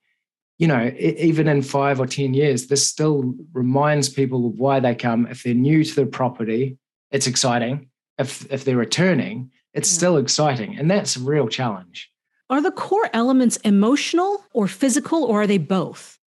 you 0.59 0.69
know 0.69 0.93
even 0.99 1.49
in 1.49 1.63
five 1.63 2.01
or 2.01 2.07
ten 2.07 2.35
years 2.35 2.69
this 2.69 2.87
still 2.87 3.35
reminds 3.53 4.09
people 4.09 4.47
of 4.47 4.59
why 4.59 4.79
they 4.79 4.95
come 4.95 5.27
if 5.27 5.43
they're 5.43 5.55
new 5.55 5.83
to 5.83 5.95
the 5.95 6.07
property 6.07 6.79
it's 7.11 7.27
exciting 7.27 7.89
if 8.19 8.51
if 8.53 8.65
they're 8.65 8.77
returning 8.77 9.51
it's 9.73 9.91
yeah. 9.91 9.97
still 9.97 10.17
exciting 10.17 10.79
and 10.79 10.91
that's 10.91 11.17
a 11.17 11.21
real 11.21 11.49
challenge 11.49 12.11
are 12.51 12.61
the 12.61 12.71
core 12.71 13.09
elements 13.13 13.57
emotional 13.59 14.45
or 14.53 14.69
physical, 14.69 15.25
or 15.25 15.43
are 15.43 15.47
they 15.47 15.59
both? 15.59 16.19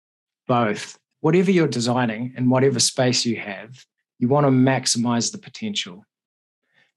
Both. 0.47 0.99
Whatever 1.21 1.51
you're 1.51 1.69
designing 1.69 2.33
and 2.37 2.51
whatever 2.51 2.81
space 2.81 3.25
you 3.27 3.37
have, 3.37 3.85
you 4.19 4.29
want 4.29 4.47
to 4.47 4.51
maximize 4.51 5.33
the 5.33 5.39
potential. 5.39 6.05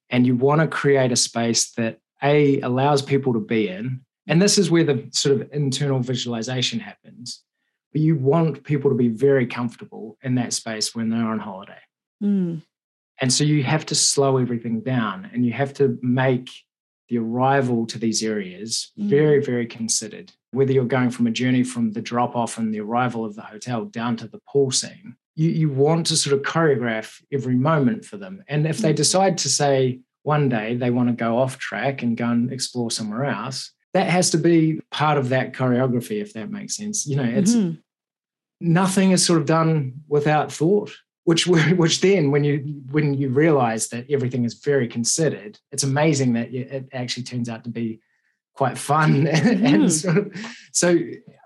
And 0.09 0.25
you 0.25 0.35
want 0.35 0.61
to 0.61 0.67
create 0.67 1.11
a 1.11 1.15
space 1.15 1.71
that 1.71 1.99
A 2.23 2.61
allows 2.61 3.01
people 3.01 3.33
to 3.33 3.39
be 3.39 3.67
in. 3.67 4.01
And 4.27 4.41
this 4.41 4.57
is 4.57 4.71
where 4.71 4.83
the 4.83 5.07
sort 5.11 5.39
of 5.39 5.49
internal 5.53 5.99
visualization 5.99 6.79
happens. 6.79 7.43
But 7.91 8.01
you 8.01 8.15
want 8.15 8.63
people 8.63 8.89
to 8.91 8.95
be 8.95 9.07
very 9.07 9.47
comfortable 9.47 10.17
in 10.21 10.35
that 10.35 10.53
space 10.53 10.95
when 10.95 11.09
they're 11.09 11.27
on 11.27 11.39
holiday. 11.39 11.81
Mm. 12.23 12.61
And 13.21 13.33
so 13.33 13.43
you 13.43 13.63
have 13.63 13.85
to 13.88 13.95
slow 13.95 14.38
everything 14.38 14.81
down 14.81 15.29
and 15.33 15.45
you 15.45 15.51
have 15.53 15.73
to 15.75 15.97
make 16.01 16.49
the 17.10 17.18
arrival 17.18 17.86
to 17.88 17.98
these 17.98 18.24
areas 18.24 18.92
mm. 18.98 19.10
very, 19.10 19.44
very 19.44 19.66
considered. 19.66 20.32
Whether 20.51 20.72
you're 20.72 20.86
going 20.86 21.12
from 21.12 21.28
a 21.28 21.32
journey 21.32 21.63
from 21.63 21.92
the 21.92 22.01
drop 22.01 22.36
off 22.36 22.58
and 22.58 22.74
the 22.74 22.80
arrival 22.80 23.25
of 23.25 23.36
the 23.36 23.42
hotel 23.42 23.86
down 23.86 24.16
to 24.18 24.28
the 24.28 24.39
pool 24.48 24.72
scene, 24.72 25.16
you, 25.36 25.50
you 25.50 25.70
want 25.70 26.08
to 26.08 26.18
sort 26.18 26.36
of 26.36 26.44
choreograph 26.44 27.22
every 27.32 27.56
moment 27.56 28.06
for 28.06 28.18
them. 28.18 28.44
And 28.48 28.66
if 28.66 28.78
they 28.78 28.94
mm. 28.94 28.98
decide 28.98 29.38
to 29.39 29.50
say 29.50 30.00
one 30.24 30.50
day 30.50 30.75
they 30.75 30.92
want 30.92 31.10
to 31.10 31.16
go 31.16 31.38
off 31.38 31.58
track 31.58 32.01
and 32.04 32.18
go 32.18 32.30
and 32.30 32.51
explore 32.51 32.92
somewhere 32.92 33.25
else, 33.25 33.72
that 33.94 34.10
has 34.10 34.30
to 34.32 34.38
be 34.38 34.80
part 34.92 35.18
of 35.18 35.30
that 35.30 35.54
choreography, 35.54 36.22
if 36.22 36.34
that 36.34 36.51
makes 36.51 36.75
sense. 36.75 37.08
You 37.08 37.16
know, 37.16 37.24
it's 37.24 37.54
mm-hmm. 37.54 37.80
nothing 38.60 39.12
is 39.12 39.25
sort 39.25 39.39
of 39.39 39.48
done 39.48 40.01
without 40.08 40.51
thought 40.51 40.96
which 41.29 41.45
which 41.83 42.01
then 42.01 42.31
when 42.31 42.43
you 42.43 42.81
when 42.89 43.13
you 43.13 43.29
realize 43.29 43.89
that 43.89 44.09
everything 44.09 44.45
is 44.45 44.55
very 44.55 44.88
considered 44.88 45.59
it's 45.71 45.83
amazing 45.83 46.33
that 46.33 46.51
it 46.51 46.89
actually 46.91 47.21
turns 47.21 47.48
out 47.48 47.63
to 47.63 47.69
be 47.69 48.01
quite 48.55 48.77
fun. 48.77 49.25
Mm. 49.27 49.74
and 49.74 49.93
sort 49.93 50.17
of, 50.17 50.33
so 50.74 50.88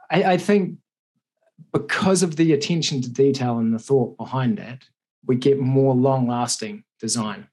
I, 0.10 0.24
I, 0.34 0.38
think 0.38 0.78
because 1.72 2.24
of 2.24 2.38
the 2.38 2.54
attention 2.54 3.02
to 3.02 3.10
detail 3.10 3.60
and 3.60 3.74
the 3.74 3.86
thought 3.88 4.18
behind 4.18 4.58
it 4.58 4.86
we 5.26 5.36
get 5.36 5.60
more 5.60 5.94
long 5.94 6.28
lasting 6.28 6.86
design 7.00 7.48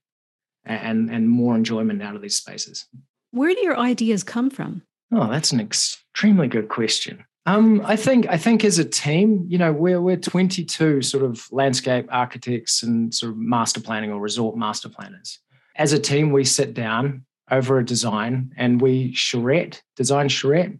and 0.64 1.10
and 1.10 1.28
more 1.28 1.56
enjoyment 1.56 2.00
out 2.00 2.14
of 2.14 2.22
these 2.22 2.36
spaces. 2.36 2.86
Where 3.32 3.54
do 3.54 3.60
your 3.60 3.78
ideas 3.78 4.22
come 4.22 4.50
from? 4.50 4.82
Oh 5.12 5.28
that's 5.28 5.50
an 5.50 5.60
extremely 5.60 6.46
good 6.46 6.68
question 6.68 7.24
um, 7.46 7.82
I 7.84 7.96
think 7.96 8.26
I 8.28 8.36
think 8.36 8.64
as 8.64 8.78
a 8.78 8.84
team, 8.84 9.46
you 9.48 9.56
know, 9.58 9.72
we're 9.72 10.00
we're 10.00 10.16
22 10.16 11.02
sort 11.02 11.24
of 11.24 11.50
landscape 11.50 12.06
architects 12.10 12.82
and 12.82 13.14
sort 13.14 13.32
of 13.32 13.38
master 13.38 13.80
planning 13.80 14.12
or 14.12 14.20
resort 14.20 14.56
master 14.56 14.88
planners. 14.88 15.38
As 15.76 15.92
a 15.92 15.98
team, 15.98 16.32
we 16.32 16.44
sit 16.44 16.74
down 16.74 17.24
over 17.50 17.78
a 17.78 17.84
design 17.84 18.52
and 18.56 18.80
we 18.80 19.12
charrette, 19.14 19.82
design 19.96 20.28
charrette. 20.28 20.72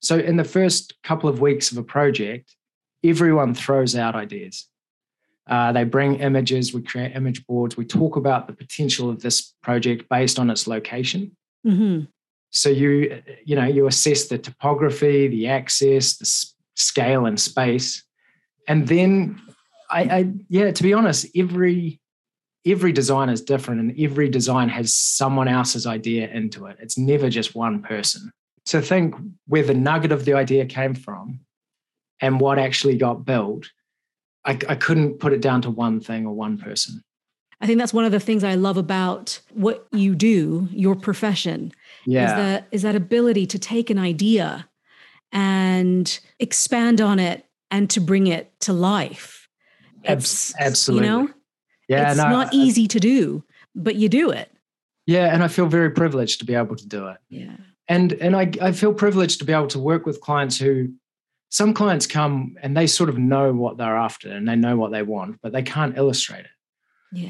So 0.00 0.18
in 0.18 0.36
the 0.36 0.44
first 0.44 0.94
couple 1.02 1.28
of 1.28 1.40
weeks 1.40 1.72
of 1.72 1.78
a 1.78 1.82
project, 1.82 2.54
everyone 3.02 3.54
throws 3.54 3.96
out 3.96 4.14
ideas. 4.14 4.68
Uh, 5.46 5.72
they 5.72 5.84
bring 5.84 6.16
images, 6.20 6.72
we 6.72 6.82
create 6.82 7.14
image 7.14 7.46
boards, 7.46 7.76
we 7.76 7.84
talk 7.84 8.16
about 8.16 8.46
the 8.46 8.52
potential 8.54 9.10
of 9.10 9.20
this 9.20 9.52
project 9.62 10.08
based 10.08 10.38
on 10.38 10.48
its 10.48 10.66
location. 10.66 11.36
Mm-hmm. 11.66 12.04
So 12.54 12.68
you 12.68 13.20
you 13.44 13.56
know 13.56 13.66
you 13.66 13.88
assess 13.88 14.28
the 14.28 14.38
topography, 14.38 15.26
the 15.26 15.48
access, 15.48 16.16
the 16.18 16.26
scale 16.76 17.26
and 17.26 17.38
space, 17.38 18.04
and 18.68 18.86
then 18.86 19.42
I, 19.90 20.02
I 20.02 20.32
yeah 20.48 20.70
to 20.70 20.82
be 20.82 20.94
honest, 20.94 21.26
every 21.36 22.00
every 22.64 22.92
design 22.92 23.28
is 23.28 23.42
different, 23.42 23.80
and 23.80 23.98
every 23.98 24.28
design 24.28 24.68
has 24.68 24.94
someone 24.94 25.48
else's 25.48 25.84
idea 25.84 26.28
into 26.28 26.66
it. 26.66 26.76
It's 26.80 26.96
never 26.96 27.28
just 27.28 27.56
one 27.56 27.82
person. 27.82 28.30
So 28.64 28.80
think 28.80 29.16
where 29.48 29.64
the 29.64 29.74
nugget 29.74 30.12
of 30.12 30.24
the 30.24 30.34
idea 30.34 30.64
came 30.64 30.94
from, 30.94 31.40
and 32.20 32.40
what 32.40 32.60
actually 32.60 32.96
got 32.96 33.24
built. 33.24 33.68
I, 34.46 34.52
I 34.68 34.74
couldn't 34.76 35.18
put 35.18 35.32
it 35.32 35.40
down 35.40 35.62
to 35.62 35.70
one 35.70 36.00
thing 36.00 36.26
or 36.26 36.34
one 36.34 36.58
person. 36.58 37.02
I 37.60 37.66
think 37.66 37.78
that's 37.78 37.94
one 37.94 38.04
of 38.04 38.12
the 38.12 38.20
things 38.20 38.44
I 38.44 38.54
love 38.54 38.76
about 38.76 39.40
what 39.52 39.86
you 39.92 40.14
do, 40.14 40.68
your 40.70 40.94
profession. 40.94 41.72
Yeah. 42.06 42.24
Is 42.24 42.32
that 42.32 42.68
is 42.70 42.82
that 42.82 42.96
ability 42.96 43.46
to 43.46 43.58
take 43.58 43.90
an 43.90 43.98
idea 43.98 44.68
and 45.32 46.18
expand 46.38 47.00
on 47.00 47.18
it 47.18 47.46
and 47.70 47.90
to 47.90 48.00
bring 48.00 48.26
it 48.26 48.52
to 48.60 48.72
life. 48.72 49.48
It's, 50.04 50.54
Absolutely. 50.58 51.06
You 51.06 51.12
know? 51.12 51.28
Yeah. 51.88 52.10
It's 52.10 52.18
no, 52.18 52.28
not 52.28 52.54
easy 52.54 52.86
to 52.88 53.00
do, 53.00 53.42
but 53.74 53.96
you 53.96 54.08
do 54.08 54.30
it. 54.30 54.50
Yeah. 55.06 55.32
And 55.32 55.42
I 55.42 55.48
feel 55.48 55.66
very 55.66 55.90
privileged 55.90 56.40
to 56.40 56.46
be 56.46 56.54
able 56.54 56.76
to 56.76 56.86
do 56.86 57.08
it. 57.08 57.18
Yeah. 57.28 57.56
And 57.88 58.12
and 58.14 58.36
I, 58.36 58.50
I 58.62 58.72
feel 58.72 58.94
privileged 58.94 59.38
to 59.40 59.44
be 59.44 59.52
able 59.52 59.66
to 59.68 59.78
work 59.78 60.06
with 60.06 60.20
clients 60.20 60.58
who 60.58 60.88
some 61.50 61.74
clients 61.74 62.06
come 62.06 62.56
and 62.62 62.76
they 62.76 62.86
sort 62.86 63.08
of 63.08 63.18
know 63.18 63.52
what 63.52 63.76
they're 63.76 63.96
after 63.96 64.28
and 64.28 64.48
they 64.48 64.56
know 64.56 64.76
what 64.76 64.90
they 64.90 65.02
want, 65.02 65.38
but 65.42 65.52
they 65.52 65.62
can't 65.62 65.96
illustrate 65.96 66.40
it. 66.40 66.50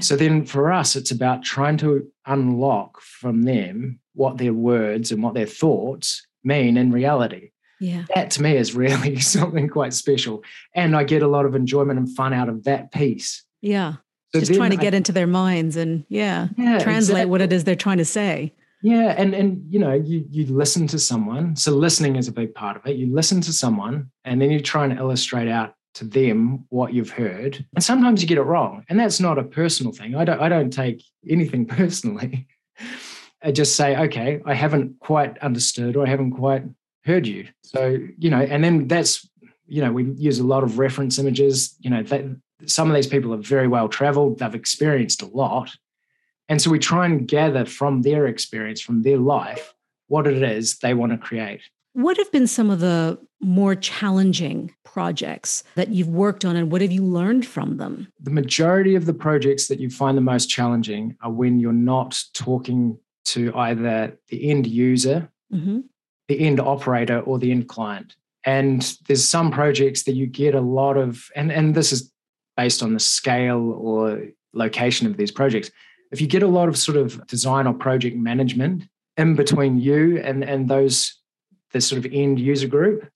So 0.00 0.16
then 0.16 0.44
for 0.44 0.72
us, 0.72 0.96
it's 0.96 1.10
about 1.10 1.42
trying 1.42 1.76
to 1.78 2.10
unlock 2.26 3.00
from 3.00 3.42
them 3.42 4.00
what 4.14 4.38
their 4.38 4.54
words 4.54 5.12
and 5.12 5.22
what 5.22 5.34
their 5.34 5.46
thoughts 5.46 6.26
mean 6.42 6.76
in 6.76 6.92
reality. 6.92 7.50
Yeah. 7.80 8.04
That 8.14 8.30
to 8.32 8.42
me 8.42 8.56
is 8.56 8.74
really 8.74 9.20
something 9.20 9.68
quite 9.68 9.92
special. 9.92 10.42
And 10.74 10.96
I 10.96 11.04
get 11.04 11.22
a 11.22 11.28
lot 11.28 11.44
of 11.44 11.54
enjoyment 11.54 11.98
and 11.98 12.08
fun 12.08 12.32
out 12.32 12.48
of 12.48 12.64
that 12.64 12.92
piece. 12.92 13.44
Yeah. 13.60 13.94
So 14.32 14.40
Just 14.40 14.54
trying 14.54 14.70
to 14.70 14.76
get 14.76 14.94
into 14.94 15.12
their 15.12 15.28
minds 15.28 15.76
and 15.76 16.04
yeah, 16.08 16.48
yeah 16.56 16.80
translate 16.80 17.18
exactly. 17.18 17.30
what 17.30 17.40
it 17.40 17.52
is 17.52 17.64
they're 17.64 17.76
trying 17.76 17.98
to 17.98 18.04
say. 18.04 18.52
Yeah. 18.82 19.14
And 19.16 19.32
and 19.32 19.64
you 19.72 19.78
know, 19.78 19.92
you 19.92 20.26
you 20.28 20.46
listen 20.46 20.86
to 20.88 20.98
someone. 20.98 21.56
So 21.56 21.72
listening 21.72 22.16
is 22.16 22.26
a 22.26 22.32
big 22.32 22.54
part 22.54 22.76
of 22.76 22.86
it. 22.86 22.96
You 22.96 23.12
listen 23.12 23.40
to 23.42 23.52
someone 23.52 24.10
and 24.24 24.42
then 24.42 24.50
you 24.50 24.60
try 24.60 24.84
and 24.84 24.98
illustrate 24.98 25.48
out 25.48 25.74
to 25.94 26.04
them 26.04 26.66
what 26.68 26.92
you've 26.92 27.10
heard. 27.10 27.64
And 27.74 27.82
sometimes 27.82 28.20
you 28.20 28.28
get 28.28 28.38
it 28.38 28.42
wrong. 28.42 28.84
And 28.88 28.98
that's 28.98 29.20
not 29.20 29.38
a 29.38 29.44
personal 29.44 29.92
thing. 29.92 30.14
I 30.14 30.24
don't 30.24 30.40
I 30.40 30.48
don't 30.48 30.72
take 30.72 31.04
anything 31.28 31.66
personally. 31.80 32.46
I 33.42 33.52
just 33.52 33.76
say, 33.76 33.96
okay, 33.96 34.40
I 34.46 34.54
haven't 34.54 34.98
quite 35.00 35.38
understood 35.38 35.96
or 35.96 36.06
I 36.06 36.08
haven't 36.08 36.32
quite 36.32 36.64
heard 37.04 37.26
you. 37.26 37.46
So, 37.62 37.98
you 38.16 38.30
know, 38.30 38.40
and 38.40 38.64
then 38.64 38.88
that's, 38.88 39.28
you 39.66 39.82
know, 39.82 39.92
we 39.92 40.04
use 40.16 40.38
a 40.38 40.46
lot 40.46 40.62
of 40.62 40.78
reference 40.78 41.18
images. 41.18 41.76
You 41.80 41.90
know, 41.90 42.02
that 42.04 42.24
some 42.66 42.88
of 42.88 42.94
these 42.94 43.06
people 43.06 43.34
are 43.34 43.38
very 43.38 43.68
well 43.68 43.88
traveled, 43.88 44.38
they've 44.38 44.54
experienced 44.54 45.22
a 45.22 45.26
lot. 45.26 45.76
And 46.48 46.60
so 46.60 46.70
we 46.70 46.78
try 46.78 47.06
and 47.06 47.26
gather 47.26 47.64
from 47.64 48.02
their 48.02 48.26
experience, 48.26 48.80
from 48.80 49.02
their 49.02 49.18
life, 49.18 49.74
what 50.08 50.26
it 50.26 50.42
is 50.42 50.78
they 50.78 50.94
want 50.94 51.12
to 51.12 51.18
create. 51.18 51.62
What 51.94 52.16
have 52.18 52.30
been 52.32 52.46
some 52.46 52.70
of 52.70 52.80
the 52.80 53.18
more 53.40 53.74
challenging 53.74 54.74
projects 54.84 55.62
that 55.76 55.90
you've 55.90 56.08
worked 56.08 56.44
on 56.44 56.56
and 56.56 56.70
what 56.70 56.80
have 56.80 56.90
you 56.90 57.04
learned 57.04 57.46
from 57.46 57.76
them? 57.76 58.08
The 58.20 58.30
majority 58.30 58.96
of 58.96 59.06
the 59.06 59.14
projects 59.14 59.68
that 59.68 59.80
you 59.80 59.90
find 59.90 60.16
the 60.16 60.22
most 60.22 60.46
challenging 60.46 61.16
are 61.22 61.30
when 61.30 61.60
you're 61.60 61.72
not 61.72 62.20
talking 62.32 62.98
to 63.26 63.54
either 63.54 64.18
the 64.28 64.50
end 64.50 64.66
user, 64.66 65.28
mm-hmm. 65.52 65.80
the 66.28 66.40
end 66.40 66.60
operator, 66.60 67.20
or 67.20 67.38
the 67.38 67.50
end 67.50 67.68
client. 67.68 68.16
And 68.44 68.96
there's 69.06 69.26
some 69.26 69.50
projects 69.50 70.02
that 70.04 70.14
you 70.14 70.26
get 70.26 70.54
a 70.54 70.60
lot 70.60 70.96
of, 70.96 71.30
and, 71.36 71.50
and 71.50 71.74
this 71.74 71.92
is 71.92 72.12
based 72.56 72.82
on 72.82 72.92
the 72.92 73.00
scale 73.00 73.72
or 73.72 74.22
location 74.52 75.06
of 75.06 75.16
these 75.16 75.30
projects. 75.30 75.70
If 76.10 76.20
you 76.20 76.26
get 76.26 76.42
a 76.42 76.48
lot 76.48 76.68
of 76.68 76.76
sort 76.76 76.96
of 76.96 77.26
design 77.26 77.66
or 77.66 77.74
project 77.74 78.16
management 78.16 78.84
in 79.16 79.34
between 79.34 79.80
you 79.80 80.18
and, 80.18 80.44
and 80.44 80.68
those, 80.68 81.20
the 81.74 81.80
sort 81.80 82.02
of 82.02 82.10
end 82.10 82.40
user 82.40 82.68
group, 82.68 83.06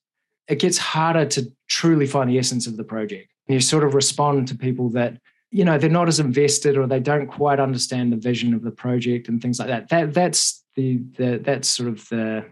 it 0.48 0.58
gets 0.58 0.76
harder 0.76 1.24
to 1.24 1.50
truly 1.68 2.06
find 2.06 2.28
the 2.28 2.38
essence 2.38 2.66
of 2.66 2.76
the 2.76 2.84
project. 2.84 3.30
And 3.46 3.54
you 3.54 3.60
sort 3.60 3.84
of 3.84 3.94
respond 3.94 4.48
to 4.48 4.56
people 4.56 4.90
that, 4.90 5.18
you 5.50 5.64
know, 5.64 5.78
they're 5.78 5.88
not 5.88 6.08
as 6.08 6.20
invested 6.20 6.76
or 6.76 6.86
they 6.86 7.00
don't 7.00 7.28
quite 7.28 7.60
understand 7.60 8.12
the 8.12 8.16
vision 8.16 8.52
of 8.52 8.62
the 8.62 8.70
project 8.70 9.28
and 9.28 9.40
things 9.40 9.58
like 9.58 9.68
that. 9.68 9.88
That 9.88 10.12
that's 10.12 10.62
the 10.74 10.98
the 11.16 11.38
that's 11.42 11.68
sort 11.68 11.88
of 11.88 12.06
the 12.08 12.44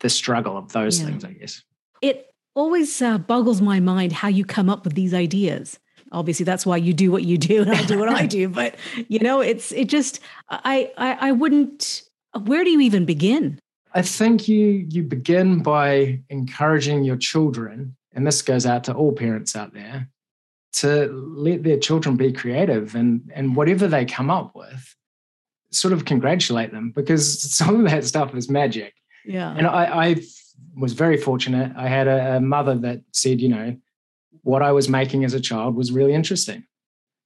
the 0.00 0.10
struggle 0.10 0.58
of 0.58 0.72
those 0.72 1.00
yeah. 1.00 1.06
things, 1.06 1.24
I 1.24 1.32
guess. 1.32 1.62
It 2.02 2.34
always 2.54 3.00
uh, 3.00 3.18
boggles 3.18 3.62
my 3.62 3.78
mind 3.78 4.12
how 4.12 4.28
you 4.28 4.44
come 4.44 4.68
up 4.68 4.84
with 4.84 4.94
these 4.94 5.14
ideas. 5.14 5.78
Obviously, 6.10 6.44
that's 6.44 6.66
why 6.66 6.76
you 6.76 6.92
do 6.92 7.10
what 7.10 7.22
you 7.22 7.38
do, 7.38 7.62
and 7.62 7.70
I 7.70 7.84
do 7.84 7.98
what 7.98 8.10
I 8.10 8.26
do. 8.26 8.48
But 8.62 8.74
you 9.08 9.20
know, 9.20 9.40
it's 9.40 9.72
it 9.72 9.88
just 9.88 10.20
I, 10.50 10.90
I 10.98 11.28
I 11.28 11.32
wouldn't. 11.32 12.02
Where 12.44 12.64
do 12.64 12.70
you 12.70 12.80
even 12.80 13.04
begin? 13.04 13.58
I 13.94 14.02
think 14.02 14.48
you 14.48 14.86
you 14.88 15.02
begin 15.02 15.62
by 15.62 16.20
encouraging 16.28 17.04
your 17.04 17.16
children, 17.16 17.96
and 18.12 18.26
this 18.26 18.42
goes 18.42 18.66
out 18.66 18.84
to 18.84 18.94
all 18.94 19.12
parents 19.12 19.54
out 19.54 19.74
there, 19.74 20.08
to 20.74 21.06
let 21.36 21.62
their 21.62 21.78
children 21.78 22.16
be 22.16 22.32
creative 22.32 22.94
and 22.94 23.30
and 23.34 23.56
whatever 23.56 23.86
they 23.86 24.04
come 24.04 24.30
up 24.30 24.54
with, 24.54 24.96
sort 25.70 25.92
of 25.92 26.04
congratulate 26.04 26.72
them 26.72 26.90
because 26.94 27.42
some 27.54 27.84
of 27.84 27.90
that 27.90 28.04
stuff 28.04 28.34
is 28.34 28.48
magic. 28.48 28.94
Yeah. 29.24 29.54
And 29.56 29.66
I, 29.66 30.06
I 30.06 30.16
was 30.76 30.94
very 30.94 31.16
fortunate. 31.16 31.72
I 31.76 31.88
had 31.88 32.08
a, 32.08 32.36
a 32.36 32.40
mother 32.40 32.74
that 32.76 33.02
said, 33.12 33.40
you 33.40 33.48
know, 33.48 33.76
what 34.42 34.62
I 34.62 34.72
was 34.72 34.88
making 34.88 35.24
as 35.24 35.34
a 35.34 35.40
child 35.40 35.76
was 35.76 35.92
really 35.92 36.12
interesting. 36.12 36.64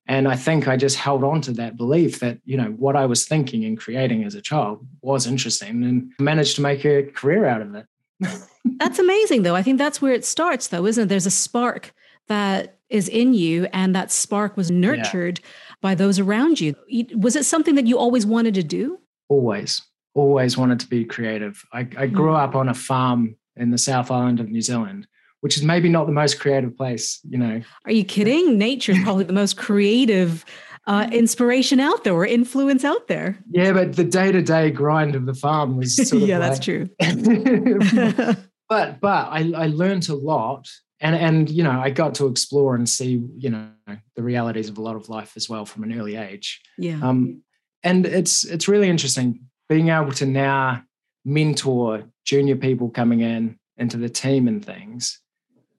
And 0.08 0.28
I 0.28 0.36
think 0.36 0.68
I 0.68 0.76
just 0.76 0.96
held 0.96 1.24
on 1.24 1.40
to 1.42 1.52
that 1.52 1.76
belief 1.76 2.20
that, 2.20 2.38
you 2.44 2.56
know, 2.56 2.70
what 2.70 2.94
I 2.94 3.06
was 3.06 3.26
thinking 3.26 3.64
and 3.64 3.76
creating 3.76 4.24
as 4.24 4.34
a 4.34 4.40
child 4.40 4.86
was 5.02 5.26
interesting 5.26 5.82
and 5.82 6.12
managed 6.20 6.56
to 6.56 6.62
make 6.62 6.84
a 6.84 7.02
career 7.02 7.46
out 7.46 7.60
of 7.60 7.74
it. 7.74 7.86
that's 8.78 8.98
amazing, 8.98 9.42
though. 9.42 9.56
I 9.56 9.62
think 9.62 9.78
that's 9.78 10.00
where 10.00 10.12
it 10.12 10.24
starts, 10.24 10.68
though, 10.68 10.86
isn't 10.86 11.04
it? 11.04 11.08
There's 11.08 11.26
a 11.26 11.30
spark 11.30 11.92
that 12.28 12.78
is 12.88 13.08
in 13.08 13.34
you, 13.34 13.66
and 13.72 13.96
that 13.96 14.12
spark 14.12 14.56
was 14.56 14.70
nurtured 14.70 15.40
yeah. 15.42 15.46
by 15.80 15.94
those 15.96 16.20
around 16.20 16.60
you. 16.60 16.76
Was 17.16 17.34
it 17.34 17.44
something 17.44 17.74
that 17.74 17.86
you 17.86 17.98
always 17.98 18.24
wanted 18.24 18.54
to 18.54 18.62
do? 18.62 19.00
Always, 19.28 19.82
always 20.14 20.56
wanted 20.56 20.78
to 20.80 20.86
be 20.86 21.04
creative. 21.04 21.64
I, 21.72 21.80
I 21.96 22.06
grew 22.06 22.32
mm. 22.32 22.38
up 22.38 22.54
on 22.54 22.68
a 22.68 22.74
farm 22.74 23.36
in 23.56 23.70
the 23.70 23.78
South 23.78 24.10
Island 24.12 24.38
of 24.38 24.48
New 24.48 24.62
Zealand 24.62 25.08
which 25.40 25.56
is 25.56 25.62
maybe 25.62 25.88
not 25.88 26.06
the 26.06 26.12
most 26.12 26.40
creative 26.40 26.76
place, 26.76 27.20
you 27.28 27.38
know. 27.38 27.62
Are 27.84 27.92
you 27.92 28.04
kidding? 28.04 28.58
Nature 28.58 28.92
is 28.92 28.98
probably 29.02 29.24
the 29.24 29.32
most 29.32 29.56
creative 29.56 30.44
uh, 30.86 31.08
inspiration 31.12 31.80
out 31.80 32.04
there 32.04 32.14
or 32.14 32.24
influence 32.24 32.84
out 32.84 33.08
there. 33.08 33.38
Yeah, 33.50 33.72
but 33.72 33.96
the 33.96 34.04
day 34.04 34.32
to 34.32 34.42
day 34.42 34.70
grind 34.70 35.14
of 35.14 35.26
the 35.26 35.34
farm 35.34 35.76
was 35.76 35.96
sort 36.08 36.22
of 36.22 36.28
yeah, 36.28 36.38
like, 36.38 36.50
that's 36.50 36.64
true. 36.64 36.88
but 38.68 39.00
but 39.00 39.28
I, 39.30 39.52
I 39.54 39.66
learned 39.66 40.08
a 40.08 40.14
lot, 40.14 40.68
and 41.00 41.16
and 41.16 41.50
you 41.50 41.62
know 41.62 41.80
I 41.80 41.90
got 41.90 42.14
to 42.16 42.26
explore 42.26 42.74
and 42.74 42.88
see 42.88 43.22
you 43.36 43.50
know 43.50 43.68
the 44.14 44.22
realities 44.22 44.68
of 44.68 44.78
a 44.78 44.82
lot 44.82 44.96
of 44.96 45.08
life 45.08 45.32
as 45.36 45.48
well 45.48 45.66
from 45.66 45.82
an 45.82 45.98
early 45.98 46.16
age. 46.16 46.60
Yeah. 46.78 47.00
Um, 47.02 47.42
and 47.82 48.06
it's 48.06 48.44
it's 48.44 48.68
really 48.68 48.88
interesting 48.88 49.40
being 49.68 49.88
able 49.88 50.12
to 50.12 50.26
now 50.26 50.82
mentor 51.24 52.04
junior 52.24 52.56
people 52.56 52.88
coming 52.88 53.20
in 53.20 53.58
into 53.76 53.96
the 53.96 54.08
team 54.08 54.48
and 54.48 54.64
things 54.64 55.20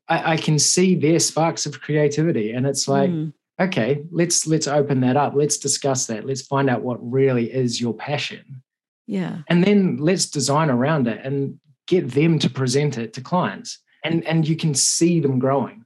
I, 0.10 0.34
I, 0.34 0.38
can 0.38 0.58
see 0.60 0.96
their 0.96 1.20
sparks 1.20 1.66
of 1.66 1.82
creativity 1.82 2.52
and 2.52 2.66
it's 2.66 2.88
like 2.88 3.10
mm. 3.10 3.34
okay 3.60 4.04
let's 4.12 4.48
let's 4.48 4.68
open 4.68 5.02
that 5.02 5.18
up. 5.18 5.34
Let's 5.36 5.58
discuss 5.58 6.08
that. 6.08 6.26
Let's 6.26 6.42
find 6.42 6.70
out 6.70 6.82
what 6.82 6.98
really 7.02 7.52
is 7.52 7.82
your 7.82 7.94
passion. 7.94 8.64
Yeah. 9.06 9.40
And 9.48 9.64
then 9.64 9.98
let's 9.98 10.26
design 10.26 10.70
around 10.70 11.08
it 11.08 11.26
and 11.26 11.60
get 11.88 12.12
them 12.12 12.40
to 12.40 12.50
present 12.50 12.98
it 12.98 13.14
to 13.14 13.22
clients 13.22 13.80
and 14.04 14.26
and 14.26 14.48
you 14.48 14.56
can 14.56 14.74
see 14.74 15.20
them 15.20 15.40
growing. 15.40 15.86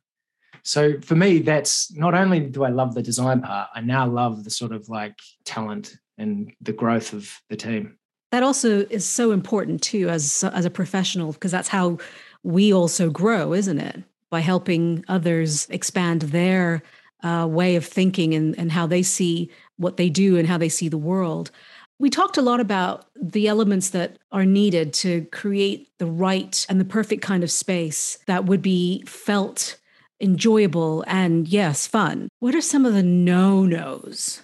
So 0.64 1.00
for 1.02 1.16
me 1.16 1.40
that's 1.40 1.92
not 1.96 2.14
only 2.14 2.40
do 2.40 2.64
i 2.64 2.70
love 2.70 2.94
the 2.94 3.02
design 3.02 3.42
part 3.42 3.70
i 3.74 3.82
now 3.82 4.08
love 4.08 4.44
the 4.44 4.52
sort 4.52 4.72
of 4.72 4.88
like 4.90 5.18
talent 5.44 5.96
and 6.18 6.54
the 6.62 6.74
growth 6.74 7.14
of 7.14 7.42
the 7.50 7.56
team. 7.56 7.98
That 8.32 8.44
also 8.44 8.86
is 8.90 9.04
so 9.04 9.32
important 9.32 9.82
too 9.82 10.08
as 10.08 10.44
as 10.44 10.66
a 10.66 10.70
professional 10.70 11.34
because 11.34 11.52
that's 11.52 11.68
how 11.68 11.98
we 12.44 12.74
also 12.74 13.10
grow 13.10 13.54
isn't 13.54 13.80
it 13.80 14.04
by 14.32 14.40
helping 14.40 15.06
others 15.08 15.68
expand 15.70 16.24
their 16.24 16.82
uh, 17.22 17.46
way 17.48 17.76
of 17.76 17.86
thinking 17.86 18.34
and, 18.34 18.58
and 18.58 18.72
how 18.72 18.88
they 18.88 19.04
see 19.04 19.52
what 19.78 19.98
they 19.98 20.10
do 20.10 20.38
and 20.38 20.48
how 20.48 20.58
they 20.58 20.70
see 20.70 20.90
the 20.90 20.98
world. 20.98 21.52
We 22.00 22.10
talked 22.10 22.38
a 22.38 22.42
lot 22.42 22.60
about 22.60 23.06
the 23.16 23.48
elements 23.48 23.92
that 23.92 24.18
are 24.32 24.46
needed 24.46 24.92
to 24.96 25.26
create 25.26 25.90
the 26.00 26.08
right 26.08 26.66
and 26.68 26.80
the 26.80 26.86
perfect 26.86 27.22
kind 27.22 27.44
of 27.44 27.52
space 27.52 28.18
that 28.26 28.46
would 28.46 28.64
be 28.64 29.04
felt 29.06 29.78
enjoyable 30.20 31.04
and, 31.06 31.48
yes, 31.48 31.86
fun. 31.86 32.28
What 32.40 32.56
are 32.56 32.62
some 32.62 32.86
of 32.86 32.94
the 32.94 33.04
no 33.04 33.66
nos? 33.66 34.42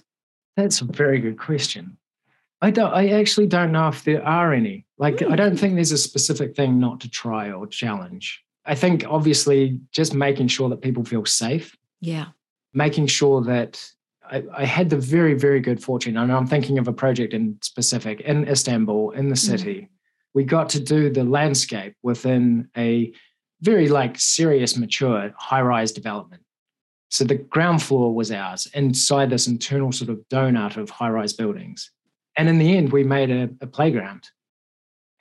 That's 0.56 0.82
a 0.82 0.86
very 0.86 1.20
good 1.20 1.40
question. 1.40 1.98
I 2.62 2.72
don't. 2.72 2.92
I 2.92 3.10
actually 3.10 3.48
don't 3.48 3.72
know 3.72 3.88
if 3.88 4.04
there 4.04 4.26
are 4.26 4.52
any. 4.54 4.86
Like, 4.98 5.18
mm. 5.18 5.32
I 5.32 5.36
don't 5.36 5.52
hmm. 5.52 5.58
think 5.58 5.76
there's 5.76 5.92
a 5.92 5.98
specific 5.98 6.56
thing 6.56 6.80
not 6.80 7.00
to 7.02 7.10
try 7.10 7.52
or 7.52 7.68
challenge. 7.68 8.44
I 8.68 8.76
think 8.76 9.06
obviously 9.08 9.80
just 9.92 10.14
making 10.14 10.50
sure 10.50 10.70
that 10.70 10.82
people 10.82 11.04
feel 11.04 11.26
safe. 11.26 11.76
Yeah. 12.02 12.28
Making 12.74 13.08
sure 13.08 13.42
that 13.44 13.84
I, 14.30 14.44
I, 14.56 14.66
had 14.66 14.90
the 14.90 14.98
very, 14.98 15.34
very 15.34 15.62
good 15.62 15.82
fortune, 15.82 16.18
and 16.18 16.32
I'm 16.32 16.46
thinking 16.46 16.78
of 16.78 16.88
a 16.88 16.94
project 16.94 17.34
in 17.34 17.58
specific 17.62 18.20
in 18.22 18.48
Istanbul, 18.48 19.12
in 19.12 19.30
the 19.30 19.36
mm. 19.36 19.50
city. 19.50 19.82
Mm. 19.82 19.88
We 20.34 20.44
got 20.44 20.70
to 20.70 20.80
do 20.82 21.10
the 21.10 21.24
landscape 21.24 21.96
within 22.04 22.68
a 22.76 23.14
very 23.62 23.88
like 23.88 24.20
serious, 24.20 24.78
mature 24.78 25.34
high-rise 25.38 25.94
development. 25.94 26.44
So 27.10 27.24
the 27.24 27.36
ground 27.36 27.82
floor 27.82 28.14
was 28.14 28.32
ours 28.32 28.68
inside 28.74 29.30
this 29.30 29.48
internal 29.48 29.94
sort 29.94 30.10
of 30.10 30.20
donut 30.30 30.76
of 30.76 30.90
high-rise 30.90 31.34
buildings. 31.34 31.90
And 32.38 32.50
in 32.50 32.60
the 32.60 32.78
end, 32.78 32.92
we 32.92 33.04
made 33.04 33.32
a, 33.32 33.50
a 33.62 33.68
playground 33.68 34.30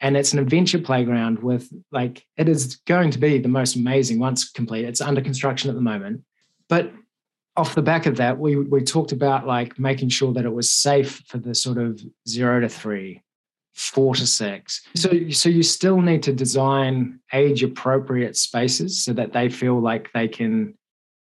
and 0.00 0.16
it's 0.16 0.32
an 0.32 0.38
adventure 0.38 0.78
playground 0.78 1.42
with 1.42 1.70
like 1.90 2.24
it 2.36 2.48
is 2.48 2.76
going 2.86 3.10
to 3.10 3.18
be 3.18 3.38
the 3.38 3.48
most 3.48 3.76
amazing 3.76 4.18
once 4.18 4.50
complete 4.50 4.84
it's 4.84 5.00
under 5.00 5.20
construction 5.20 5.70
at 5.70 5.76
the 5.76 5.82
moment. 5.82 6.22
But 6.68 6.92
off 7.56 7.74
the 7.74 7.82
back 7.82 8.06
of 8.06 8.16
that 8.16 8.38
we 8.38 8.56
we 8.56 8.82
talked 8.82 9.12
about 9.12 9.46
like 9.46 9.78
making 9.78 10.10
sure 10.10 10.32
that 10.32 10.44
it 10.44 10.52
was 10.52 10.72
safe 10.72 11.22
for 11.26 11.38
the 11.38 11.54
sort 11.54 11.78
of 11.78 12.00
0 12.28 12.60
to 12.60 12.68
3 12.68 13.22
4 13.74 14.14
to 14.14 14.26
6 14.26 14.82
so 14.94 15.30
so 15.30 15.48
you 15.48 15.62
still 15.62 16.02
need 16.02 16.22
to 16.22 16.34
design 16.34 17.18
age 17.32 17.62
appropriate 17.62 18.36
spaces 18.36 19.02
so 19.02 19.14
that 19.14 19.32
they 19.32 19.48
feel 19.48 19.80
like 19.80 20.12
they 20.12 20.28
can 20.28 20.74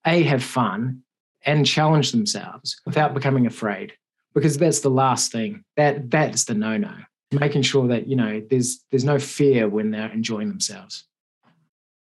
a 0.07 0.23
have 0.25 0.42
fun 0.42 1.03
and 1.44 1.66
challenge 1.66 2.12
themselves 2.12 2.81
without 2.85 3.14
becoming 3.14 3.47
afraid 3.47 3.92
because 4.35 4.59
that's 4.59 4.81
the 4.81 4.90
last 4.90 5.33
thing. 5.33 5.64
That 5.77 6.11
that's 6.11 6.44
the 6.44 6.55
no 6.55 6.77
no 6.77 6.94
making 7.33 7.62
sure 7.62 7.87
that 7.88 8.07
you 8.07 8.17
know 8.17 8.43
there's 8.51 8.85
there's 8.91 9.05
no 9.05 9.19
fear 9.19 9.69
when 9.69 9.91
they're 9.91 10.12
enjoying 10.12 10.49
themselves. 10.49 11.05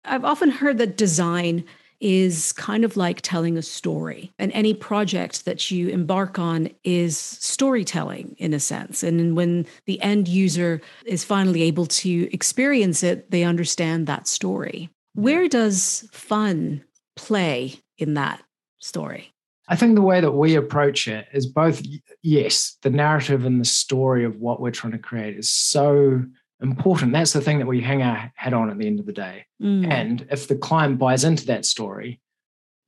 I've 0.04 0.24
often 0.24 0.50
heard 0.50 0.78
that 0.78 0.96
design 0.96 1.64
is 2.00 2.52
kind 2.54 2.82
of 2.82 2.96
like 2.96 3.20
telling 3.20 3.58
a 3.58 3.62
story 3.62 4.32
and 4.38 4.50
any 4.52 4.72
project 4.72 5.44
that 5.44 5.70
you 5.70 5.88
embark 5.88 6.38
on 6.38 6.70
is 6.82 7.18
storytelling 7.18 8.34
in 8.38 8.54
a 8.54 8.60
sense. 8.60 9.02
And 9.02 9.36
when 9.36 9.66
the 9.84 10.00
end 10.00 10.26
user 10.26 10.80
is 11.04 11.24
finally 11.24 11.62
able 11.62 11.84
to 11.86 12.32
experience 12.32 13.02
it 13.02 13.30
they 13.30 13.44
understand 13.44 14.06
that 14.06 14.26
story. 14.26 14.88
Where 15.14 15.48
does 15.48 16.08
fun 16.12 16.84
play 17.16 17.80
in 17.98 18.14
that 18.14 18.42
story 18.78 19.34
I 19.70 19.76
think 19.76 19.94
the 19.94 20.02
way 20.02 20.20
that 20.20 20.32
we 20.32 20.56
approach 20.56 21.06
it 21.06 21.28
is 21.32 21.46
both, 21.46 21.80
yes, 22.22 22.76
the 22.82 22.90
narrative 22.90 23.44
and 23.44 23.60
the 23.60 23.64
story 23.64 24.24
of 24.24 24.34
what 24.36 24.60
we're 24.60 24.72
trying 24.72 24.92
to 24.94 24.98
create 24.98 25.38
is 25.38 25.48
so 25.48 26.24
important. 26.60 27.12
That's 27.12 27.32
the 27.32 27.40
thing 27.40 27.60
that 27.60 27.68
we 27.68 27.80
hang 27.80 28.02
our 28.02 28.32
hat 28.34 28.52
on 28.52 28.68
at 28.68 28.78
the 28.78 28.88
end 28.88 28.98
of 28.98 29.06
the 29.06 29.12
day. 29.12 29.46
Mm. 29.62 29.88
And 29.88 30.26
if 30.28 30.48
the 30.48 30.56
client 30.56 30.98
buys 30.98 31.22
into 31.22 31.46
that 31.46 31.64
story, 31.64 32.20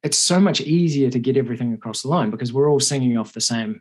it's 0.03 0.19
so 0.19 0.41
much 0.41 0.61
easier 0.61 1.09
to 1.09 1.21
get 1.21 1.37
everything 1.37 1.73
across 1.73 2.03
the 2.03 2.09
line 2.09 2.31
because 2.31 2.53
we're 2.53 2.69
all 2.69 2.81
singing 2.81 3.17
off 3.17 3.33
the 3.33 3.41
same 3.41 3.81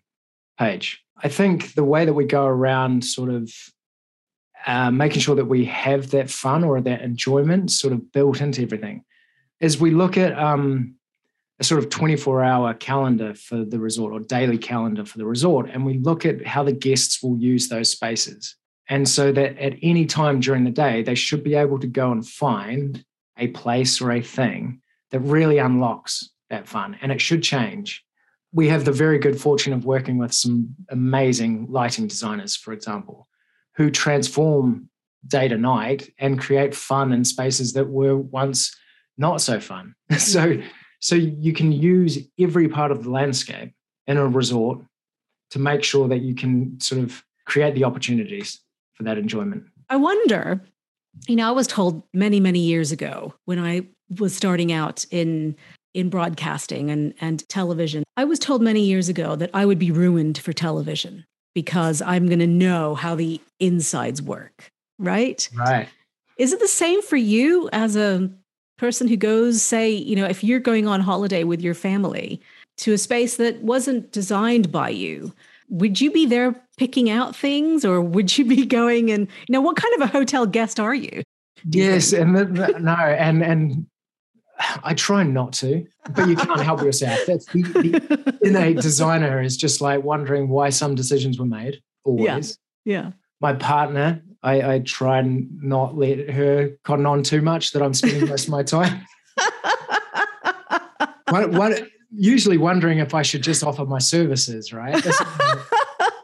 page. 0.59 1.03
I 1.17 1.27
think 1.27 1.73
the 1.73 1.83
way 1.83 2.05
that 2.05 2.13
we 2.13 2.25
go 2.25 2.45
around 2.45 3.03
sort 3.03 3.31
of 3.31 3.51
uh, 4.67 4.91
making 4.91 5.21
sure 5.21 5.35
that 5.35 5.45
we 5.45 5.65
have 5.65 6.11
that 6.11 6.29
fun 6.29 6.63
or 6.63 6.79
that 6.79 7.01
enjoyment 7.01 7.71
sort 7.71 7.93
of 7.93 8.11
built 8.11 8.41
into 8.41 8.61
everything. 8.61 9.05
As 9.59 9.79
we 9.79 9.89
look 9.89 10.17
at 10.17 10.37
um, 10.37 10.97
a 11.61 11.63
sort 11.63 11.77
of 11.77 11.91
24 11.91 12.43
hour 12.43 12.73
calendar 12.73 13.35
for 13.35 13.63
the 13.63 13.79
resort 13.79 14.11
or 14.11 14.19
daily 14.19 14.57
calendar 14.57 15.05
for 15.05 15.19
the 15.19 15.25
resort, 15.27 15.69
and 15.69 15.85
we 15.85 15.99
look 15.99 16.25
at 16.25 16.45
how 16.45 16.63
the 16.63 16.73
guests 16.73 17.21
will 17.21 17.37
use 17.37 17.69
those 17.69 17.91
spaces. 17.91 18.55
And 18.89 19.07
so 19.07 19.31
that 19.31 19.57
at 19.59 19.75
any 19.83 20.07
time 20.07 20.39
during 20.39 20.63
the 20.63 20.71
day, 20.71 21.03
they 21.03 21.13
should 21.13 21.43
be 21.43 21.53
able 21.53 21.79
to 21.79 21.87
go 21.87 22.11
and 22.11 22.27
find 22.27 23.05
a 23.37 23.49
place 23.49 24.01
or 24.01 24.11
a 24.11 24.21
thing 24.21 24.81
that 25.11 25.19
really 25.19 25.59
unlocks 25.59 26.31
that 26.49 26.67
fun. 26.67 26.97
And 26.99 27.11
it 27.11 27.21
should 27.21 27.43
change. 27.43 28.03
We 28.51 28.67
have 28.69 28.83
the 28.83 28.91
very 28.91 29.19
good 29.19 29.39
fortune 29.39 29.71
of 29.71 29.85
working 29.85 30.17
with 30.17 30.33
some 30.33 30.75
amazing 30.89 31.67
lighting 31.69 32.07
designers, 32.07 32.55
for 32.55 32.73
example, 32.73 33.27
who 33.75 33.91
transform 33.91 34.89
day 35.27 35.47
to 35.47 35.57
night 35.57 36.09
and 36.17 36.41
create 36.41 36.73
fun 36.73 37.13
in 37.13 37.23
spaces 37.23 37.73
that 37.73 37.87
were 37.87 38.17
once 38.17 38.75
not 39.15 39.41
so 39.41 39.59
fun. 39.59 39.93
so, 40.17 40.57
so 41.01 41.15
you 41.15 41.51
can 41.51 41.71
use 41.71 42.19
every 42.39 42.69
part 42.69 42.91
of 42.91 43.03
the 43.03 43.09
landscape 43.09 43.73
in 44.07 44.17
a 44.17 44.27
resort 44.27 44.79
to 45.49 45.59
make 45.59 45.83
sure 45.83 46.07
that 46.07 46.21
you 46.21 46.33
can 46.33 46.79
sort 46.79 47.01
of 47.01 47.23
create 47.45 47.75
the 47.75 47.83
opportunities 47.83 48.61
for 48.93 49.03
that 49.03 49.17
enjoyment. 49.17 49.65
I 49.89 49.97
wonder, 49.97 50.63
you 51.27 51.35
know, 51.35 51.47
I 51.47 51.51
was 51.51 51.67
told 51.67 52.03
many, 52.13 52.39
many 52.39 52.59
years 52.59 52.91
ago 52.91 53.33
when 53.45 53.59
I 53.59 53.87
was 54.19 54.35
starting 54.35 54.71
out 54.71 55.05
in 55.11 55.55
in 55.93 56.09
broadcasting 56.09 56.89
and, 56.89 57.13
and 57.19 57.47
television. 57.49 58.05
I 58.15 58.23
was 58.23 58.39
told 58.39 58.61
many 58.61 58.81
years 58.81 59.09
ago 59.09 59.35
that 59.35 59.49
I 59.53 59.65
would 59.65 59.79
be 59.79 59.91
ruined 59.91 60.37
for 60.37 60.53
television 60.53 61.25
because 61.53 62.01
I'm 62.01 62.27
going 62.27 62.39
to 62.39 62.47
know 62.47 62.95
how 62.95 63.13
the 63.15 63.41
insides 63.59 64.21
work, 64.21 64.71
right? 64.97 65.49
Right. 65.53 65.89
Is 66.37 66.53
it 66.53 66.61
the 66.61 66.67
same 66.69 67.01
for 67.01 67.17
you 67.17 67.69
as 67.73 67.97
a 67.97 68.31
person 68.81 69.07
who 69.07 69.15
goes, 69.15 69.61
say, 69.61 69.91
you 69.91 70.15
know, 70.15 70.25
if 70.25 70.43
you're 70.43 70.59
going 70.59 70.87
on 70.87 71.01
holiday 71.01 71.43
with 71.43 71.61
your 71.61 71.75
family 71.75 72.41
to 72.77 72.93
a 72.93 72.97
space 72.97 73.37
that 73.37 73.61
wasn't 73.61 74.11
designed 74.11 74.71
by 74.71 74.89
you, 74.89 75.31
would 75.69 76.01
you 76.01 76.09
be 76.09 76.25
there 76.25 76.59
picking 76.77 77.07
out 77.07 77.35
things 77.35 77.85
or 77.85 78.01
would 78.01 78.35
you 78.35 78.43
be 78.43 78.65
going 78.65 79.11
and 79.11 79.27
you 79.47 79.53
know 79.53 79.61
what 79.61 79.75
kind 79.77 79.93
of 79.93 80.01
a 80.01 80.07
hotel 80.11 80.45
guest 80.45 80.79
are 80.81 80.95
you 80.95 81.23
yes 81.69 82.11
and 82.11 82.35
the, 82.35 82.43
the, 82.43 82.77
no 82.79 82.91
and 82.91 83.41
and 83.41 83.85
I 84.83 84.93
try 84.93 85.23
not 85.23 85.53
to, 85.53 85.87
but 86.11 86.27
you 86.27 86.35
can't 86.35 86.61
help 86.61 86.81
yourself. 86.81 87.19
That's 87.25 87.45
the, 87.47 87.63
the 87.63 88.37
innate 88.43 88.77
designer 88.81 89.41
is 89.41 89.57
just 89.57 89.81
like 89.81 90.03
wondering 90.03 90.49
why 90.49 90.69
some 90.69 90.93
decisions 90.93 91.39
were 91.39 91.47
made. 91.47 91.81
Always. 92.03 92.59
Yeah. 92.85 92.93
yeah. 92.93 93.11
My 93.39 93.53
partner, 93.53 94.21
I, 94.43 94.73
I 94.73 94.79
try 94.79 95.19
and 95.19 95.61
not 95.61 95.95
let 95.95 96.29
her 96.29 96.71
cotton 96.83 97.05
on 97.05 97.23
too 97.23 97.41
much 97.41 97.71
that 97.73 97.81
I'm 97.81 97.93
spending 97.93 98.27
most 98.27 98.45
of 98.45 98.51
my 98.51 98.63
time. 98.63 99.05
what, 101.29 101.51
what, 101.51 101.87
usually 102.13 102.57
wondering 102.57 102.99
if 102.99 103.13
I 103.13 103.21
should 103.21 103.43
just 103.43 103.63
offer 103.63 103.85
my 103.85 103.99
services, 103.99 104.73
right? 104.73 104.95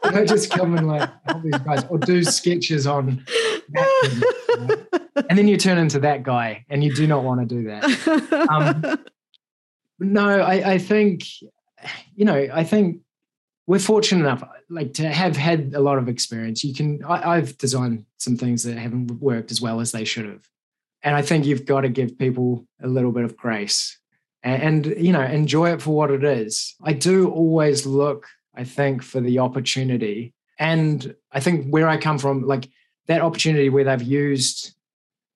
I 0.02 0.24
just 0.24 0.50
come 0.50 0.76
and 0.76 0.88
like 0.88 1.08
help 1.24 1.42
these 1.42 1.58
guys 1.58 1.84
or 1.88 1.98
do 1.98 2.24
sketches 2.24 2.86
on 2.86 3.24
napkins, 3.68 4.24
right? 4.58 4.86
and 5.28 5.38
then 5.38 5.48
you 5.48 5.56
turn 5.56 5.78
into 5.78 5.98
that 6.00 6.22
guy 6.22 6.64
and 6.68 6.82
you 6.82 6.94
do 6.94 7.06
not 7.06 7.24
want 7.24 7.40
to 7.40 7.46
do 7.46 7.64
that. 7.64 8.48
Um, 8.50 9.04
no, 9.98 10.40
I, 10.40 10.72
I 10.72 10.78
think, 10.78 11.24
you 12.14 12.24
know, 12.24 12.48
I 12.52 12.64
think 12.64 13.00
we're 13.68 13.78
fortunate 13.78 14.24
enough 14.24 14.42
like 14.68 14.94
to 14.94 15.08
have 15.08 15.36
had 15.36 15.72
a 15.74 15.80
lot 15.80 15.98
of 15.98 16.08
experience. 16.08 16.64
You 16.64 16.74
can, 16.74 17.04
I, 17.04 17.36
I've 17.36 17.56
designed 17.58 18.04
some 18.16 18.36
things 18.36 18.64
that 18.64 18.76
haven't 18.76 19.20
worked 19.20 19.52
as 19.52 19.60
well 19.60 19.78
as 19.78 19.92
they 19.92 20.04
should 20.04 20.26
have. 20.26 20.48
And 21.02 21.14
I 21.14 21.22
think 21.22 21.46
you've 21.46 21.64
got 21.64 21.82
to 21.82 21.88
give 21.88 22.18
people 22.18 22.66
a 22.82 22.88
little 22.88 23.12
bit 23.12 23.24
of 23.24 23.36
grace 23.36 23.96
and, 24.42 24.86
and 24.86 25.04
you 25.04 25.12
know 25.12 25.22
enjoy 25.22 25.70
it 25.72 25.80
for 25.80 25.94
what 25.94 26.10
it 26.10 26.24
is. 26.24 26.74
I 26.82 26.92
do 26.94 27.30
always 27.30 27.86
look 27.86 28.26
I 28.58 28.64
think, 28.64 29.04
for 29.04 29.20
the 29.20 29.38
opportunity. 29.38 30.34
And 30.58 31.14
I 31.30 31.38
think 31.38 31.70
where 31.70 31.88
I 31.88 31.96
come 31.96 32.18
from, 32.18 32.44
like 32.44 32.68
that 33.06 33.22
opportunity 33.22 33.68
where 33.68 33.84
they've 33.84 34.02
used 34.02 34.74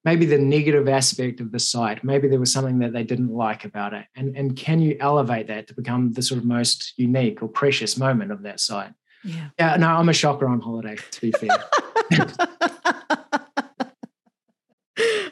maybe 0.04 0.26
the 0.26 0.38
negative 0.38 0.88
aspect 0.88 1.40
of 1.40 1.52
the 1.52 1.58
site, 1.58 2.02
maybe 2.02 2.28
there 2.28 2.40
was 2.40 2.52
something 2.52 2.80
that 2.80 2.92
they 2.92 3.04
didn't 3.04 3.30
like 3.30 3.64
about 3.64 3.94
it. 3.94 4.06
And, 4.16 4.36
and 4.36 4.56
can 4.56 4.80
you 4.80 4.96
elevate 5.00 5.46
that 5.48 5.68
to 5.68 5.74
become 5.74 6.12
the 6.12 6.22
sort 6.22 6.38
of 6.38 6.44
most 6.44 6.94
unique 6.96 7.42
or 7.42 7.48
precious 7.48 7.96
moment 7.96 8.32
of 8.32 8.42
that 8.42 8.60
site? 8.60 8.92
Yeah. 9.24 9.48
Yeah. 9.58 9.76
No, 9.76 9.88
I'm 9.88 10.08
a 10.08 10.12
shocker 10.12 10.48
on 10.48 10.60
holiday, 10.60 10.96
to 10.96 11.20
be 11.20 11.32
fair. 11.32 11.64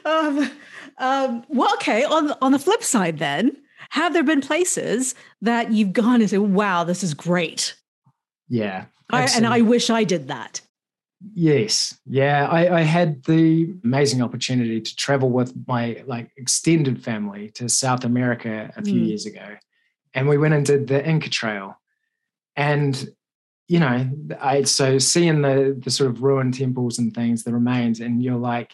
um, 0.05 0.51
um, 0.97 1.45
well, 1.49 1.73
okay. 1.73 2.05
On 2.05 2.31
on 2.41 2.53
the 2.53 2.59
flip 2.59 2.83
side, 2.83 3.19
then, 3.19 3.57
have 3.89 4.13
there 4.13 4.23
been 4.23 4.39
places 4.39 5.13
that 5.41 5.73
you've 5.73 5.91
gone 5.91 6.21
and 6.21 6.29
said, 6.29 6.39
"Wow, 6.39 6.85
this 6.85 7.03
is 7.03 7.13
great"? 7.13 7.75
Yeah. 8.47 8.85
I, 9.09 9.27
and 9.35 9.45
I 9.45 9.59
wish 9.61 9.89
I 9.89 10.05
did 10.05 10.29
that. 10.29 10.61
Yes. 11.33 11.97
Yeah. 12.05 12.47
I, 12.49 12.79
I, 12.79 12.81
had 12.81 13.23
the 13.25 13.73
amazing 13.83 14.21
opportunity 14.21 14.81
to 14.81 14.95
travel 14.95 15.29
with 15.29 15.53
my 15.67 16.03
like 16.07 16.31
extended 16.35 17.03
family 17.03 17.51
to 17.51 17.69
South 17.69 18.03
America 18.03 18.71
a 18.75 18.81
few 18.81 19.01
mm. 19.01 19.07
years 19.07 19.25
ago. 19.25 19.57
And 20.13 20.27
we 20.27 20.37
went 20.37 20.53
and 20.53 20.65
did 20.65 20.87
the 20.87 21.07
Inca 21.07 21.29
Trail. 21.29 21.79
And, 22.55 23.07
you 23.67 23.79
know, 23.79 24.09
I 24.41 24.63
so 24.63 24.97
seeing 24.97 25.41
the 25.41 25.79
the 25.81 25.91
sort 25.91 26.09
of 26.09 26.21
ruined 26.23 26.55
temples 26.55 26.99
and 26.99 27.13
things, 27.13 27.43
the 27.43 27.53
remains, 27.53 27.99
and 27.99 28.21
you're 28.21 28.35
like, 28.35 28.73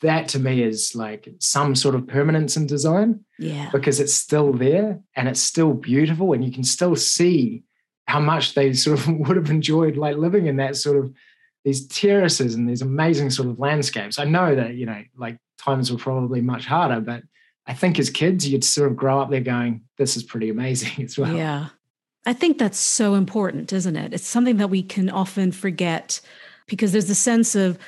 that 0.00 0.28
to 0.28 0.38
me 0.38 0.62
is 0.62 0.94
like 0.94 1.28
some 1.38 1.74
sort 1.74 1.94
of 1.94 2.06
permanence 2.06 2.56
in 2.56 2.66
design. 2.66 3.24
Yeah. 3.38 3.70
Because 3.72 4.00
it's 4.00 4.14
still 4.14 4.52
there 4.52 5.00
and 5.16 5.28
it's 5.28 5.42
still 5.42 5.74
beautiful 5.74 6.32
and 6.32 6.44
you 6.44 6.52
can 6.52 6.64
still 6.64 6.96
see 6.96 7.64
how 8.06 8.20
much 8.20 8.54
they 8.54 8.72
sort 8.74 8.98
of 8.98 9.08
would 9.20 9.36
have 9.36 9.50
enjoyed 9.50 9.96
like 9.96 10.16
living 10.16 10.46
in 10.46 10.56
that 10.56 10.76
sort 10.76 10.98
of 10.98 11.12
these 11.64 11.86
terraces 11.86 12.54
and 12.54 12.68
these 12.68 12.82
amazing 12.82 13.30
sort 13.30 13.48
of 13.48 13.58
landscapes. 13.58 14.18
I 14.18 14.24
know 14.24 14.54
that, 14.54 14.74
you 14.74 14.86
know, 14.86 15.02
like 15.16 15.38
times 15.58 15.92
were 15.92 15.98
probably 15.98 16.40
much 16.40 16.66
harder, 16.66 17.00
but 17.00 17.22
I 17.66 17.74
think 17.74 17.98
as 17.98 18.10
kids, 18.10 18.48
you'd 18.48 18.64
sort 18.64 18.90
of 18.90 18.96
grow 18.96 19.20
up 19.20 19.30
there 19.30 19.40
going, 19.40 19.82
this 19.96 20.16
is 20.16 20.24
pretty 20.24 20.50
amazing 20.50 21.04
as 21.04 21.16
well. 21.16 21.36
Yeah. 21.36 21.68
I 22.26 22.32
think 22.32 22.58
that's 22.58 22.78
so 22.78 23.14
important, 23.14 23.72
isn't 23.72 23.96
it? 23.96 24.14
It's 24.14 24.26
something 24.26 24.56
that 24.58 24.70
we 24.70 24.82
can 24.82 25.10
often 25.10 25.50
forget 25.50 26.20
because 26.66 26.92
there's 26.92 27.10
a 27.10 27.14
sense 27.14 27.54
of 27.54 27.78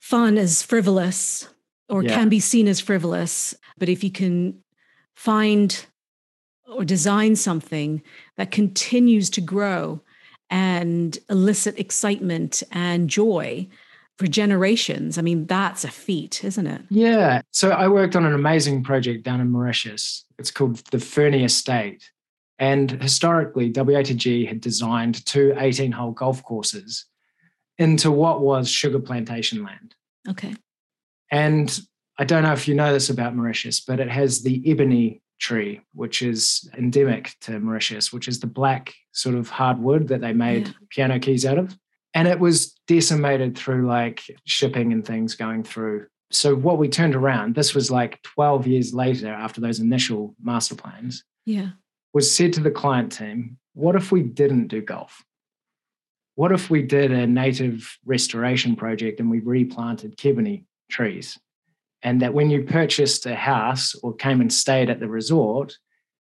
fun 0.00 0.38
as 0.38 0.62
frivolous 0.62 1.48
or 1.88 2.02
yeah. 2.02 2.14
can 2.14 2.28
be 2.28 2.40
seen 2.40 2.66
as 2.66 2.80
frivolous. 2.80 3.54
But 3.78 3.88
if 3.88 4.02
you 4.02 4.10
can 4.10 4.58
find 5.14 5.86
or 6.66 6.84
design 6.84 7.36
something 7.36 8.02
that 8.36 8.50
continues 8.50 9.30
to 9.30 9.40
grow 9.40 10.00
and 10.50 11.18
elicit 11.28 11.78
excitement 11.78 12.62
and 12.72 13.08
joy 13.08 13.68
for 14.18 14.26
generations. 14.26 15.16
I 15.16 15.22
mean, 15.22 15.46
that's 15.46 15.84
a 15.84 15.88
feat, 15.88 16.44
isn't 16.44 16.66
it? 16.66 16.82
Yeah. 16.90 17.40
So 17.52 17.70
I 17.70 17.88
worked 17.88 18.16
on 18.16 18.26
an 18.26 18.34
amazing 18.34 18.82
project 18.82 19.24
down 19.24 19.40
in 19.40 19.50
Mauritius. 19.50 20.26
It's 20.38 20.50
called 20.50 20.76
the 20.90 20.98
Ferney 20.98 21.44
Estate. 21.44 22.10
And 22.58 22.90
historically, 22.90 23.72
WATG 23.72 24.46
had 24.46 24.60
designed 24.60 25.24
two 25.24 25.54
18 25.56 25.92
hole 25.92 26.10
golf 26.10 26.42
courses 26.44 27.06
into 27.78 28.10
what 28.10 28.42
was 28.42 28.68
sugar 28.68 29.00
plantation 29.00 29.64
land. 29.64 29.94
Okay. 30.28 30.54
And 31.30 31.80
I 32.18 32.24
don't 32.24 32.42
know 32.42 32.52
if 32.52 32.68
you 32.68 32.74
know 32.74 32.92
this 32.92 33.08
about 33.08 33.34
Mauritius, 33.34 33.80
but 33.80 34.00
it 34.00 34.10
has 34.10 34.42
the 34.42 34.62
ebony 34.70 35.22
tree, 35.40 35.80
which 35.94 36.22
is 36.22 36.68
endemic 36.76 37.34
to 37.40 37.58
Mauritius, 37.58 38.12
which 38.12 38.28
is 38.28 38.38
the 38.38 38.46
black 38.46 38.94
sort 39.12 39.34
of 39.34 39.48
hardwood 39.48 40.08
that 40.08 40.20
they 40.20 40.32
made 40.32 40.68
yeah. 40.68 40.74
piano 40.90 41.18
keys 41.18 41.44
out 41.44 41.58
of. 41.58 41.76
And 42.14 42.28
it 42.28 42.38
was 42.38 42.74
decimated 42.86 43.56
through 43.56 43.86
like 43.86 44.22
shipping 44.44 44.92
and 44.92 45.04
things 45.04 45.34
going 45.34 45.64
through. 45.64 46.06
So 46.30 46.54
what 46.54 46.78
we 46.78 46.88
turned 46.88 47.16
around, 47.16 47.54
this 47.54 47.74
was 47.74 47.90
like 47.90 48.22
12 48.22 48.66
years 48.66 48.94
later 48.94 49.28
after 49.28 49.60
those 49.60 49.80
initial 49.80 50.34
master 50.42 50.76
plans. 50.76 51.24
Yeah. 51.46 51.70
Was 52.12 52.34
said 52.34 52.52
to 52.54 52.60
the 52.60 52.70
client 52.70 53.12
team, 53.12 53.58
what 53.74 53.96
if 53.96 54.12
we 54.12 54.22
didn't 54.22 54.68
do 54.68 54.82
golf? 54.82 55.24
What 56.34 56.52
if 56.52 56.70
we 56.70 56.82
did 56.82 57.12
a 57.12 57.26
native 57.26 57.98
restoration 58.04 58.76
project 58.76 59.20
and 59.20 59.30
we 59.30 59.40
replanted 59.40 60.16
kibini 60.16 60.64
trees? 60.90 61.38
And 62.02 62.22
that 62.22 62.34
when 62.34 62.50
you 62.50 62.62
purchased 62.62 63.26
a 63.26 63.34
house 63.34 63.94
or 64.02 64.14
came 64.14 64.40
and 64.40 64.52
stayed 64.52 64.90
at 64.90 65.00
the 65.00 65.08
resort, 65.08 65.76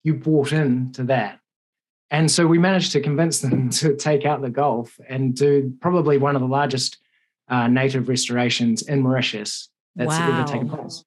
you 0.03 0.15
bought 0.15 0.53
into 0.53 1.05
that. 1.05 1.41
And 2.11 2.31
so 2.31 2.47
we 2.47 2.59
managed 2.59 2.93
to 2.93 3.01
convince 3.01 3.41
them 3.41 3.71
to 3.81 3.97
take 3.97 4.25
out 4.25 4.43
the 4.43 4.51
golf 4.51 4.99
and 5.09 5.35
do 5.35 5.75
probably 5.81 6.19
one 6.19 6.37
of 6.37 6.43
the 6.43 6.49
largest 6.49 6.99
uh, 7.49 7.69
native 7.69 8.09
restorations 8.09 8.83
in 8.83 9.03
Mauritius 9.03 9.69
that's 9.97 10.11
wow. 10.11 10.41
ever 10.41 10.53
taken 10.53 10.69
place. 10.69 11.05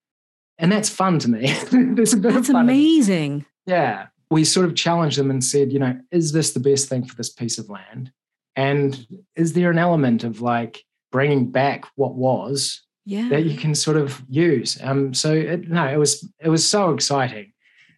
And 0.58 0.72
that's 0.72 0.90
fun 0.90 1.20
to 1.20 1.30
me. 1.30 1.54
There's 1.72 2.14
a 2.14 2.18
bit 2.18 2.34
that's 2.34 2.50
amazing. 2.50 3.46
Yeah. 3.66 4.08
We 4.30 4.44
sort 4.44 4.66
of 4.66 4.76
challenged 4.76 5.18
them 5.18 5.30
and 5.30 5.44
said, 5.44 5.72
you 5.72 5.80
know, 5.80 6.00
is 6.12 6.32
this 6.32 6.52
the 6.52 6.60
best 6.60 6.90
thing 6.90 7.06
for 7.06 7.16
this 7.16 7.30
piece 7.30 7.58
of 7.58 7.70
land? 7.70 8.12
And 8.56 9.08
is 9.36 9.54
there 9.54 9.70
an 9.70 9.78
element 9.78 10.24
of 10.24 10.42
like 10.42 10.84
bringing 11.12 11.52
back 11.52 11.86
what 11.96 12.16
was 12.16 12.82
yeah. 13.08 13.30
that 13.30 13.46
you 13.46 13.58
can 13.58 13.74
sort 13.74 13.96
of 13.96 14.22
use. 14.28 14.78
Um, 14.84 15.14
so 15.14 15.32
it, 15.32 15.70
no, 15.70 15.88
it 15.88 15.98
was 15.98 16.30
it 16.40 16.50
was 16.50 16.68
so 16.68 16.94
exciting, 16.94 17.54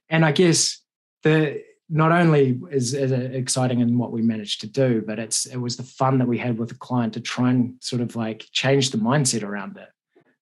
and 0.07 0.23
I 0.23 0.31
guess 0.31 0.79
the 1.23 1.63
not 1.89 2.11
only 2.11 2.59
is, 2.69 2.93
is 2.93 3.11
it 3.11 3.33
exciting 3.33 3.79
in 3.79 3.97
what 3.97 4.11
we 4.11 4.21
managed 4.21 4.61
to 4.61 4.67
do, 4.67 5.03
but 5.05 5.17
it's 5.17 5.47
it 5.47 5.57
was 5.57 5.77
the 5.77 5.83
fun 5.83 6.19
that 6.19 6.27
we 6.27 6.37
had 6.37 6.59
with 6.59 6.69
the 6.69 6.75
client 6.75 7.13
to 7.13 7.21
try 7.21 7.49
and 7.49 7.73
sort 7.79 8.03
of 8.03 8.15
like 8.15 8.45
change 8.51 8.91
the 8.91 8.99
mindset 8.99 9.41
around 9.41 9.77
it. 9.77 9.89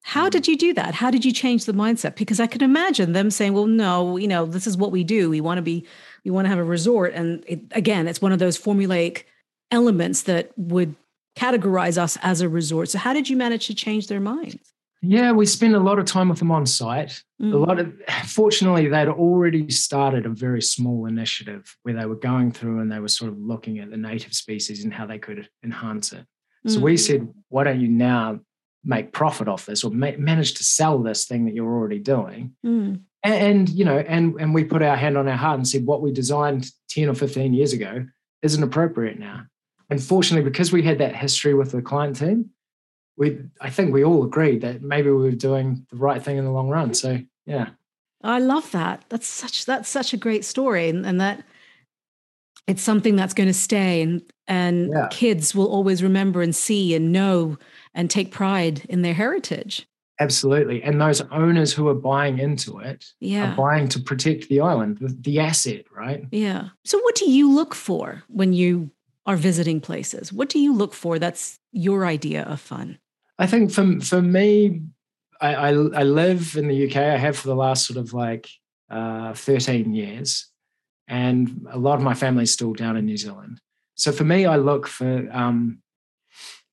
How 0.02 0.28
did 0.28 0.50
you 0.50 0.58
do 0.58 0.74
that? 0.74 0.94
How 0.96 1.12
did 1.12 1.24
you 1.24 1.32
change 1.32 1.64
the 1.64 1.74
mindset? 1.74 2.16
Because 2.16 2.42
I 2.42 2.48
can 2.48 2.62
imagine 2.62 3.14
them 3.14 3.32
saying, 3.32 3.54
"Well, 3.54 3.68
no, 3.68 4.18
you 4.18 4.28
know, 4.28 4.46
this 4.46 4.68
is 4.68 4.76
what 4.76 4.92
we 4.92 5.06
do. 5.06 5.30
We 5.30 5.40
want 5.40 5.60
to 5.60 5.62
be, 5.62 5.86
we 6.26 6.32
want 6.32 6.44
to 6.44 6.50
have 6.50 6.60
a 6.60 6.64
resort." 6.64 7.14
And 7.14 7.42
it, 7.48 7.62
again, 7.72 8.10
it's 8.10 8.22
one 8.22 8.34
of 8.34 8.40
those 8.40 8.60
formulaic 8.60 9.24
elements 9.72 10.24
that 10.24 10.52
would 10.58 10.96
categorize 11.38 11.98
us 11.98 12.18
as 12.22 12.42
a 12.42 12.50
resort. 12.50 12.90
So, 12.90 12.98
how 12.98 13.14
did 13.14 13.30
you 13.30 13.38
manage 13.38 13.68
to 13.68 13.76
change 13.76 14.08
their 14.08 14.20
minds? 14.20 14.74
Yeah, 15.02 15.32
we 15.32 15.46
spent 15.46 15.76
a 15.76 15.80
lot 15.80 16.00
of 16.00 16.06
time 16.06 16.30
with 16.30 16.40
them 16.40 16.52
on 16.52 16.66
site. 16.66 17.24
Mm. 17.42 17.54
A 17.54 17.58
lot 17.58 17.80
of, 17.80 17.94
fortunately, 18.26 18.88
they'd 18.88 19.08
already 19.08 19.70
started 19.70 20.26
a 20.26 20.30
very 20.30 20.62
small 20.62 21.06
initiative 21.06 21.78
where 21.84 21.94
they 21.94 22.06
were 22.06 22.16
going 22.16 22.52
through 22.52 22.80
and 22.80 22.92
they 22.92 23.00
were 23.00 23.08
sort 23.08 23.32
of 23.32 23.38
looking 23.38 23.78
at 23.78 23.92
the 23.92 23.98
native 23.98 24.34
species 24.34 24.84
and 24.84 24.92
how 24.92 25.06
they 25.06 25.20
could 25.20 25.48
enhance 25.64 26.14
it. 26.14 26.26
So 26.66 26.80
mm. 26.80 26.84
we 26.84 26.98
said, 26.98 27.32
why 27.50 27.64
don't 27.64 27.80
you 27.80 27.88
now 27.88 28.40
make 28.84 29.14
profit 29.14 29.48
off 29.48 29.68
this 29.68 29.84
or 29.84 29.92
ma- 29.92 30.18
manage 30.18 30.56
to 30.56 30.64
sell 30.64 30.98
this 31.00 31.26
thing 31.26 31.46
that 31.46 31.54
you're 31.54 31.72
already 31.72 32.00
doing? 32.00 32.56
Mm. 32.66 33.02
And, 33.24 33.36
and, 33.36 33.70
you 33.70 33.86
know, 33.86 34.00
and 34.00 34.40
and 34.40 34.54
we 34.54 34.64
put 34.64 34.82
our 34.82 34.96
hand 34.96 35.18
on 35.18 35.28
our 35.28 35.38
heart 35.38 35.58
and 35.58 35.68
said 35.68 35.86
what 35.86 36.02
we 36.02 36.12
designed 36.12 36.72
10 36.90 37.10
or 37.10 37.14
15 37.14 37.54
years 37.54 37.74
ago 37.74 38.06
isn't 38.42 38.64
appropriate 38.64 39.20
now. 39.20 39.46
Unfortunately, 39.90 40.50
because 40.50 40.72
we 40.72 40.84
had 40.84 40.98
that 40.98 41.16
history 41.16 41.54
with 41.54 41.72
the 41.72 41.82
client 41.82 42.18
team, 42.18 42.50
we 43.18 43.40
I 43.62 43.70
think 43.70 43.94
we 43.94 44.04
all 44.04 44.24
agreed 44.24 44.62
that 44.62 44.82
maybe 44.82 45.10
we 45.10 45.24
were 45.24 45.32
doing 45.32 45.86
the 45.90 45.98
right 45.98 46.22
thing 46.22 46.38
in 46.38 46.46
the 46.46 46.52
long 46.52 46.70
run. 46.70 46.94
So 46.94 47.20
yeah. 47.46 47.70
I 48.24 48.40
love 48.40 48.72
that. 48.72 49.06
That's 49.10 49.28
such 49.28 49.66
that's 49.66 49.90
such 49.90 50.14
a 50.14 50.18
great 50.18 50.46
story. 50.46 50.90
And, 50.90 51.06
and 51.06 51.20
that 51.22 51.44
it's 52.68 52.84
something 52.84 53.16
that's 53.16 53.34
going 53.34 53.48
to 53.48 53.54
stay 53.54 54.02
and 54.02 54.22
and 54.48 54.92
yeah. 54.92 55.08
kids 55.10 55.56
will 55.56 55.68
always 55.68 56.04
remember 56.04 56.42
and 56.42 56.56
see 56.56 56.96
and 56.96 57.12
know 57.12 57.58
and 57.94 58.10
take 58.10 58.32
pride 58.32 58.86
in 58.90 59.02
their 59.02 59.14
heritage. 59.14 59.88
Absolutely. 60.20 60.82
And 60.82 61.00
those 61.00 61.22
owners 61.32 61.74
who 61.74 61.88
are 61.90 61.94
buying 61.94 62.40
into 62.40 62.80
it 62.80 63.06
yeah. 63.20 63.52
are 63.52 63.56
buying 63.56 63.88
to 63.90 64.00
protect 64.00 64.50
the 64.50 64.62
island, 64.62 64.98
the, 65.00 65.10
the 65.10 65.40
asset, 65.40 65.86
right? 65.96 66.26
Yeah. 66.32 66.70
So 66.86 67.00
what 67.00 67.16
do 67.16 67.30
you 67.30 67.54
look 67.54 67.76
for 67.76 68.24
when 68.28 68.54
you 68.54 68.90
are 69.28 69.36
visiting 69.36 69.82
places? 69.82 70.34
What 70.34 70.50
do 70.50 70.58
you 70.58 70.74
look 70.74 70.94
for 70.94 71.20
that's 71.20 71.60
your 71.72 72.06
idea 72.06 72.44
of 72.44 72.60
fun? 72.60 72.98
I 73.38 73.46
think 73.46 73.72
for 73.72 74.00
for 74.00 74.22
me, 74.22 74.82
I, 75.40 75.54
I, 75.54 75.68
I 75.70 76.04
live 76.04 76.56
in 76.56 76.68
the 76.68 76.88
UK. 76.88 76.96
I 76.96 77.18
have 77.18 77.38
for 77.38 77.50
the 77.50 77.56
last 77.56 77.86
sort 77.86 77.98
of 77.98 78.14
like 78.14 78.50
uh, 78.90 79.34
13 79.34 79.94
years, 79.94 80.48
and 81.08 81.68
a 81.70 81.78
lot 81.78 81.98
of 81.98 82.04
my 82.04 82.14
family 82.14 82.44
is 82.44 82.52
still 82.52 82.74
down 82.74 82.98
in 82.98 83.06
New 83.06 83.18
Zealand. 83.18 83.60
So 83.96 84.12
for 84.12 84.24
me, 84.24 84.46
I 84.46 84.56
look 84.56 84.88
for 84.88 85.28
um, 85.32 85.80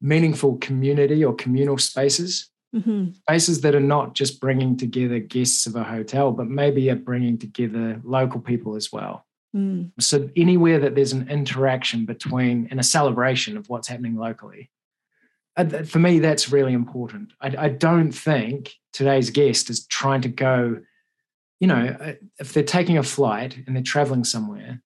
meaningful 0.01 0.57
community 0.59 1.25
or 1.25 1.35
communal 1.35 1.79
spaces, 1.79 2.51
mm-hmm. 2.75 3.13
spaces 3.13 3.63
that 3.63 3.75
are 3.75 3.81
not 3.81 4.15
just 4.15 4.41
bringing 4.41 4.77
together 4.77 5.19
guests 5.19 5.67
of 5.67 5.75
a 5.75 5.85
hotel, 5.85 6.33
but 6.33 6.49
maybe 6.49 6.91
are 6.91 6.97
bringing 6.97 7.39
together 7.39 8.01
local 8.05 8.41
people 8.41 8.77
as 8.77 8.93
well. 8.93 9.27
Mm. 9.55 9.93
So 10.01 10.29
anywhere 10.37 10.81
that 10.81 10.95
there's 10.95 11.13
an 11.13 11.29
interaction 11.29 12.07
between 12.07 12.69
and 12.71 12.81
a 12.81 12.83
celebration 12.83 13.57
of 13.57 13.69
what's 13.69 13.89
happening 13.89 14.17
locally 14.17 14.71
for 15.85 15.99
me, 15.99 16.19
that's 16.19 16.51
really 16.51 16.73
important. 16.73 17.33
I, 17.41 17.55
I, 17.59 17.69
don't 17.69 18.11
think 18.11 18.75
today's 18.93 19.31
guest 19.31 19.71
is 19.71 19.87
trying 19.87 20.23
to 20.23 20.29
go, 20.29 20.81
you 21.61 21.69
know, 21.69 21.97
uh, 22.01 22.15
if 22.41 22.53
they're 22.53 22.65
taking 22.65 22.99
a 22.99 23.05
flight 23.05 23.63
and 23.67 23.77
they're 23.77 23.83
traveling 23.83 24.25
somewhere, 24.25 24.83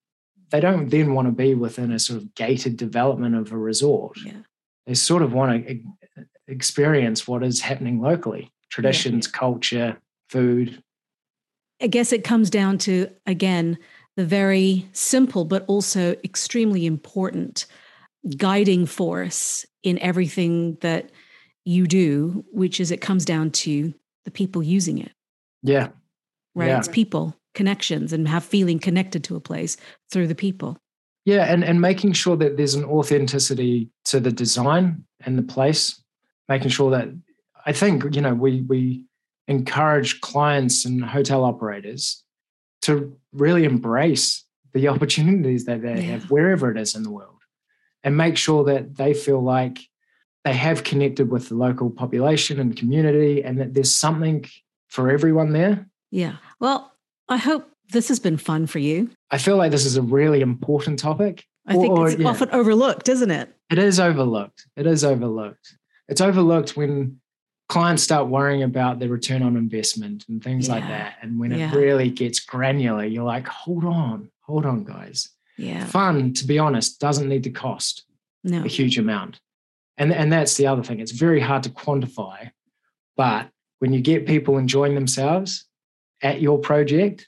they 0.50 0.60
don't 0.60 0.90
then 0.90 1.14
want 1.14 1.26
to 1.26 1.32
be 1.32 1.54
within 1.54 1.90
a 1.90 1.98
sort 1.98 2.18
of 2.18 2.34
gated 2.34 2.76
development 2.76 3.34
of 3.34 3.50
a 3.50 3.56
resort. 3.56 4.18
Yeah. 4.24 4.42
They 4.86 4.94
sort 4.94 5.22
of 5.22 5.32
want 5.32 5.66
to 5.66 5.80
experience 6.46 7.26
what 7.26 7.42
is 7.42 7.60
happening 7.60 8.00
locally 8.00 8.52
traditions, 8.70 9.26
yeah. 9.26 9.38
culture, 9.38 9.98
food. 10.28 10.82
I 11.80 11.86
guess 11.86 12.12
it 12.12 12.24
comes 12.24 12.50
down 12.50 12.76
to, 12.78 13.08
again, 13.26 13.78
the 14.18 14.24
very 14.24 14.84
simple 14.92 15.44
but 15.44 15.64
also 15.68 16.16
extremely 16.24 16.86
important 16.86 17.66
guiding 18.36 18.84
force 18.84 19.64
in 19.84 19.96
everything 20.00 20.76
that 20.80 21.12
you 21.64 21.86
do, 21.86 22.44
which 22.50 22.80
is 22.80 22.90
it 22.90 23.00
comes 23.00 23.24
down 23.24 23.52
to 23.52 23.94
the 24.24 24.32
people 24.32 24.60
using 24.60 24.98
it. 24.98 25.12
Yeah. 25.62 25.90
Right. 26.56 26.66
Yeah. 26.66 26.78
It's 26.78 26.88
people, 26.88 27.36
connections, 27.54 28.12
and 28.12 28.26
have 28.26 28.42
feeling 28.42 28.80
connected 28.80 29.22
to 29.22 29.36
a 29.36 29.40
place 29.40 29.76
through 30.10 30.26
the 30.26 30.34
people. 30.34 30.76
Yeah, 31.24 31.44
and, 31.44 31.62
and 31.62 31.80
making 31.80 32.14
sure 32.14 32.36
that 32.38 32.56
there's 32.56 32.74
an 32.74 32.84
authenticity 32.84 33.88
to 34.06 34.18
the 34.18 34.32
design 34.32 35.04
and 35.20 35.38
the 35.38 35.42
place, 35.44 36.02
making 36.48 36.70
sure 36.70 36.90
that 36.90 37.08
I 37.66 37.72
think, 37.72 38.02
you 38.16 38.20
know, 38.20 38.34
we 38.34 38.62
we 38.62 39.04
encourage 39.46 40.20
clients 40.22 40.84
and 40.84 41.04
hotel 41.04 41.44
operators 41.44 42.24
to 42.82 43.16
really 43.38 43.64
embrace 43.64 44.44
the 44.72 44.88
opportunities 44.94 45.64
that 45.64 45.82
they 45.82 45.94
yeah. 45.94 46.12
have 46.12 46.30
wherever 46.30 46.70
it 46.70 46.76
is 46.76 46.94
in 46.94 47.02
the 47.02 47.10
world 47.10 47.38
and 48.04 48.16
make 48.16 48.36
sure 48.36 48.64
that 48.64 48.96
they 48.96 49.14
feel 49.14 49.42
like 49.42 49.78
they 50.44 50.52
have 50.52 50.84
connected 50.84 51.30
with 51.30 51.48
the 51.48 51.54
local 51.54 51.90
population 51.90 52.60
and 52.60 52.76
community 52.76 53.42
and 53.42 53.58
that 53.60 53.74
there's 53.74 53.92
something 53.92 54.44
for 54.88 55.10
everyone 55.10 55.52
there. 55.52 55.86
Yeah. 56.10 56.36
Well, 56.60 56.92
I 57.28 57.36
hope 57.36 57.68
this 57.90 58.08
has 58.08 58.20
been 58.20 58.36
fun 58.36 58.66
for 58.66 58.78
you. 58.78 59.10
I 59.30 59.38
feel 59.38 59.56
like 59.56 59.70
this 59.70 59.84
is 59.84 59.96
a 59.96 60.02
really 60.02 60.40
important 60.40 60.98
topic. 60.98 61.44
I 61.66 61.74
think 61.74 61.98
or, 61.98 62.08
it's 62.08 62.18
yeah. 62.18 62.28
often 62.28 62.48
overlooked, 62.50 63.08
isn't 63.08 63.30
it? 63.30 63.54
It 63.70 63.78
is 63.78 64.00
overlooked. 64.00 64.66
It 64.76 64.86
is 64.86 65.04
overlooked. 65.04 65.76
It's 66.08 66.22
overlooked 66.22 66.76
when 66.76 67.20
clients 67.68 68.02
start 68.02 68.28
worrying 68.28 68.62
about 68.62 68.98
the 68.98 69.08
return 69.08 69.42
on 69.42 69.56
investment 69.56 70.24
and 70.28 70.42
things 70.42 70.68
yeah. 70.68 70.74
like 70.74 70.88
that. 70.88 71.16
And 71.20 71.38
when 71.38 71.50
yeah. 71.50 71.70
it 71.70 71.76
really 71.76 72.10
gets 72.10 72.40
granular, 72.40 73.04
you're 73.04 73.24
like, 73.24 73.46
hold 73.46 73.84
on, 73.84 74.30
hold 74.40 74.64
on, 74.64 74.84
guys. 74.84 75.28
Yeah. 75.56 75.84
Fun, 75.84 76.32
to 76.34 76.46
be 76.46 76.58
honest, 76.58 77.00
doesn't 77.00 77.28
need 77.28 77.44
to 77.44 77.50
cost 77.50 78.04
no. 78.44 78.64
a 78.64 78.68
huge 78.68 78.98
amount. 78.98 79.40
And, 79.98 80.12
and 80.12 80.32
that's 80.32 80.56
the 80.56 80.66
other 80.66 80.82
thing. 80.82 81.00
It's 81.00 81.12
very 81.12 81.40
hard 81.40 81.64
to 81.64 81.70
quantify. 81.70 82.50
But 83.16 83.48
when 83.80 83.92
you 83.92 84.00
get 84.00 84.26
people 84.26 84.56
enjoying 84.56 84.94
themselves 84.94 85.66
at 86.22 86.40
your 86.40 86.58
project, 86.58 87.26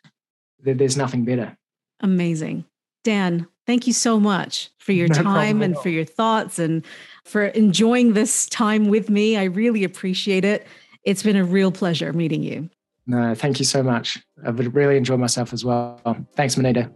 there's 0.61 0.97
nothing 0.97 1.25
better. 1.25 1.57
Amazing. 2.01 2.65
Dan, 3.03 3.47
thank 3.67 3.87
you 3.87 3.93
so 3.93 4.21
much 4.21 4.71
for 4.79 4.93
your 4.93 5.09
no 5.09 5.23
time 5.23 5.63
and 5.63 5.77
for 5.79 5.89
your 5.89 6.05
thoughts 6.05 6.59
and 6.59 6.85
for 7.31 7.47
enjoying 7.47 8.15
this 8.15 8.47
time 8.47 8.89
with 8.89 9.09
me. 9.09 9.37
I 9.37 9.45
really 9.45 9.85
appreciate 9.85 10.45
it. 10.45 10.67
It's 11.05 11.23
been 11.23 11.37
a 11.37 11.45
real 11.45 11.71
pleasure 11.71 12.13
meeting 12.13 12.43
you. 12.43 12.69
No, 13.07 13.35
thank 13.35 13.59
you 13.59 13.65
so 13.65 13.83
much. 13.83 14.19
I've 14.45 14.59
really 14.75 14.97
enjoyed 14.97 15.21
myself 15.21 15.53
as 15.53 15.65
well. 15.65 16.01
Thanks, 16.35 16.57
Monita. 16.57 16.93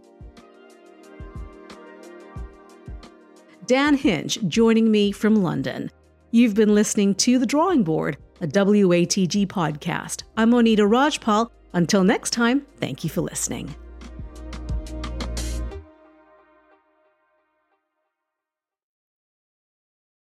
Dan 3.65 3.95
Hinch 3.95 4.37
joining 4.47 4.91
me 4.91 5.11
from 5.11 5.37
London. 5.37 5.89
You've 6.31 6.53
been 6.53 6.75
listening 6.75 7.15
to 7.15 7.39
The 7.39 7.45
Drawing 7.45 7.83
Board, 7.83 8.17
a 8.41 8.47
WATG 8.47 9.47
podcast. 9.47 10.23
I'm 10.37 10.51
Monita 10.51 10.79
Rajpal. 10.79 11.49
Until 11.73 12.03
next 12.03 12.31
time, 12.31 12.65
thank 12.77 13.03
you 13.03 13.09
for 13.09 13.21
listening. 13.21 13.73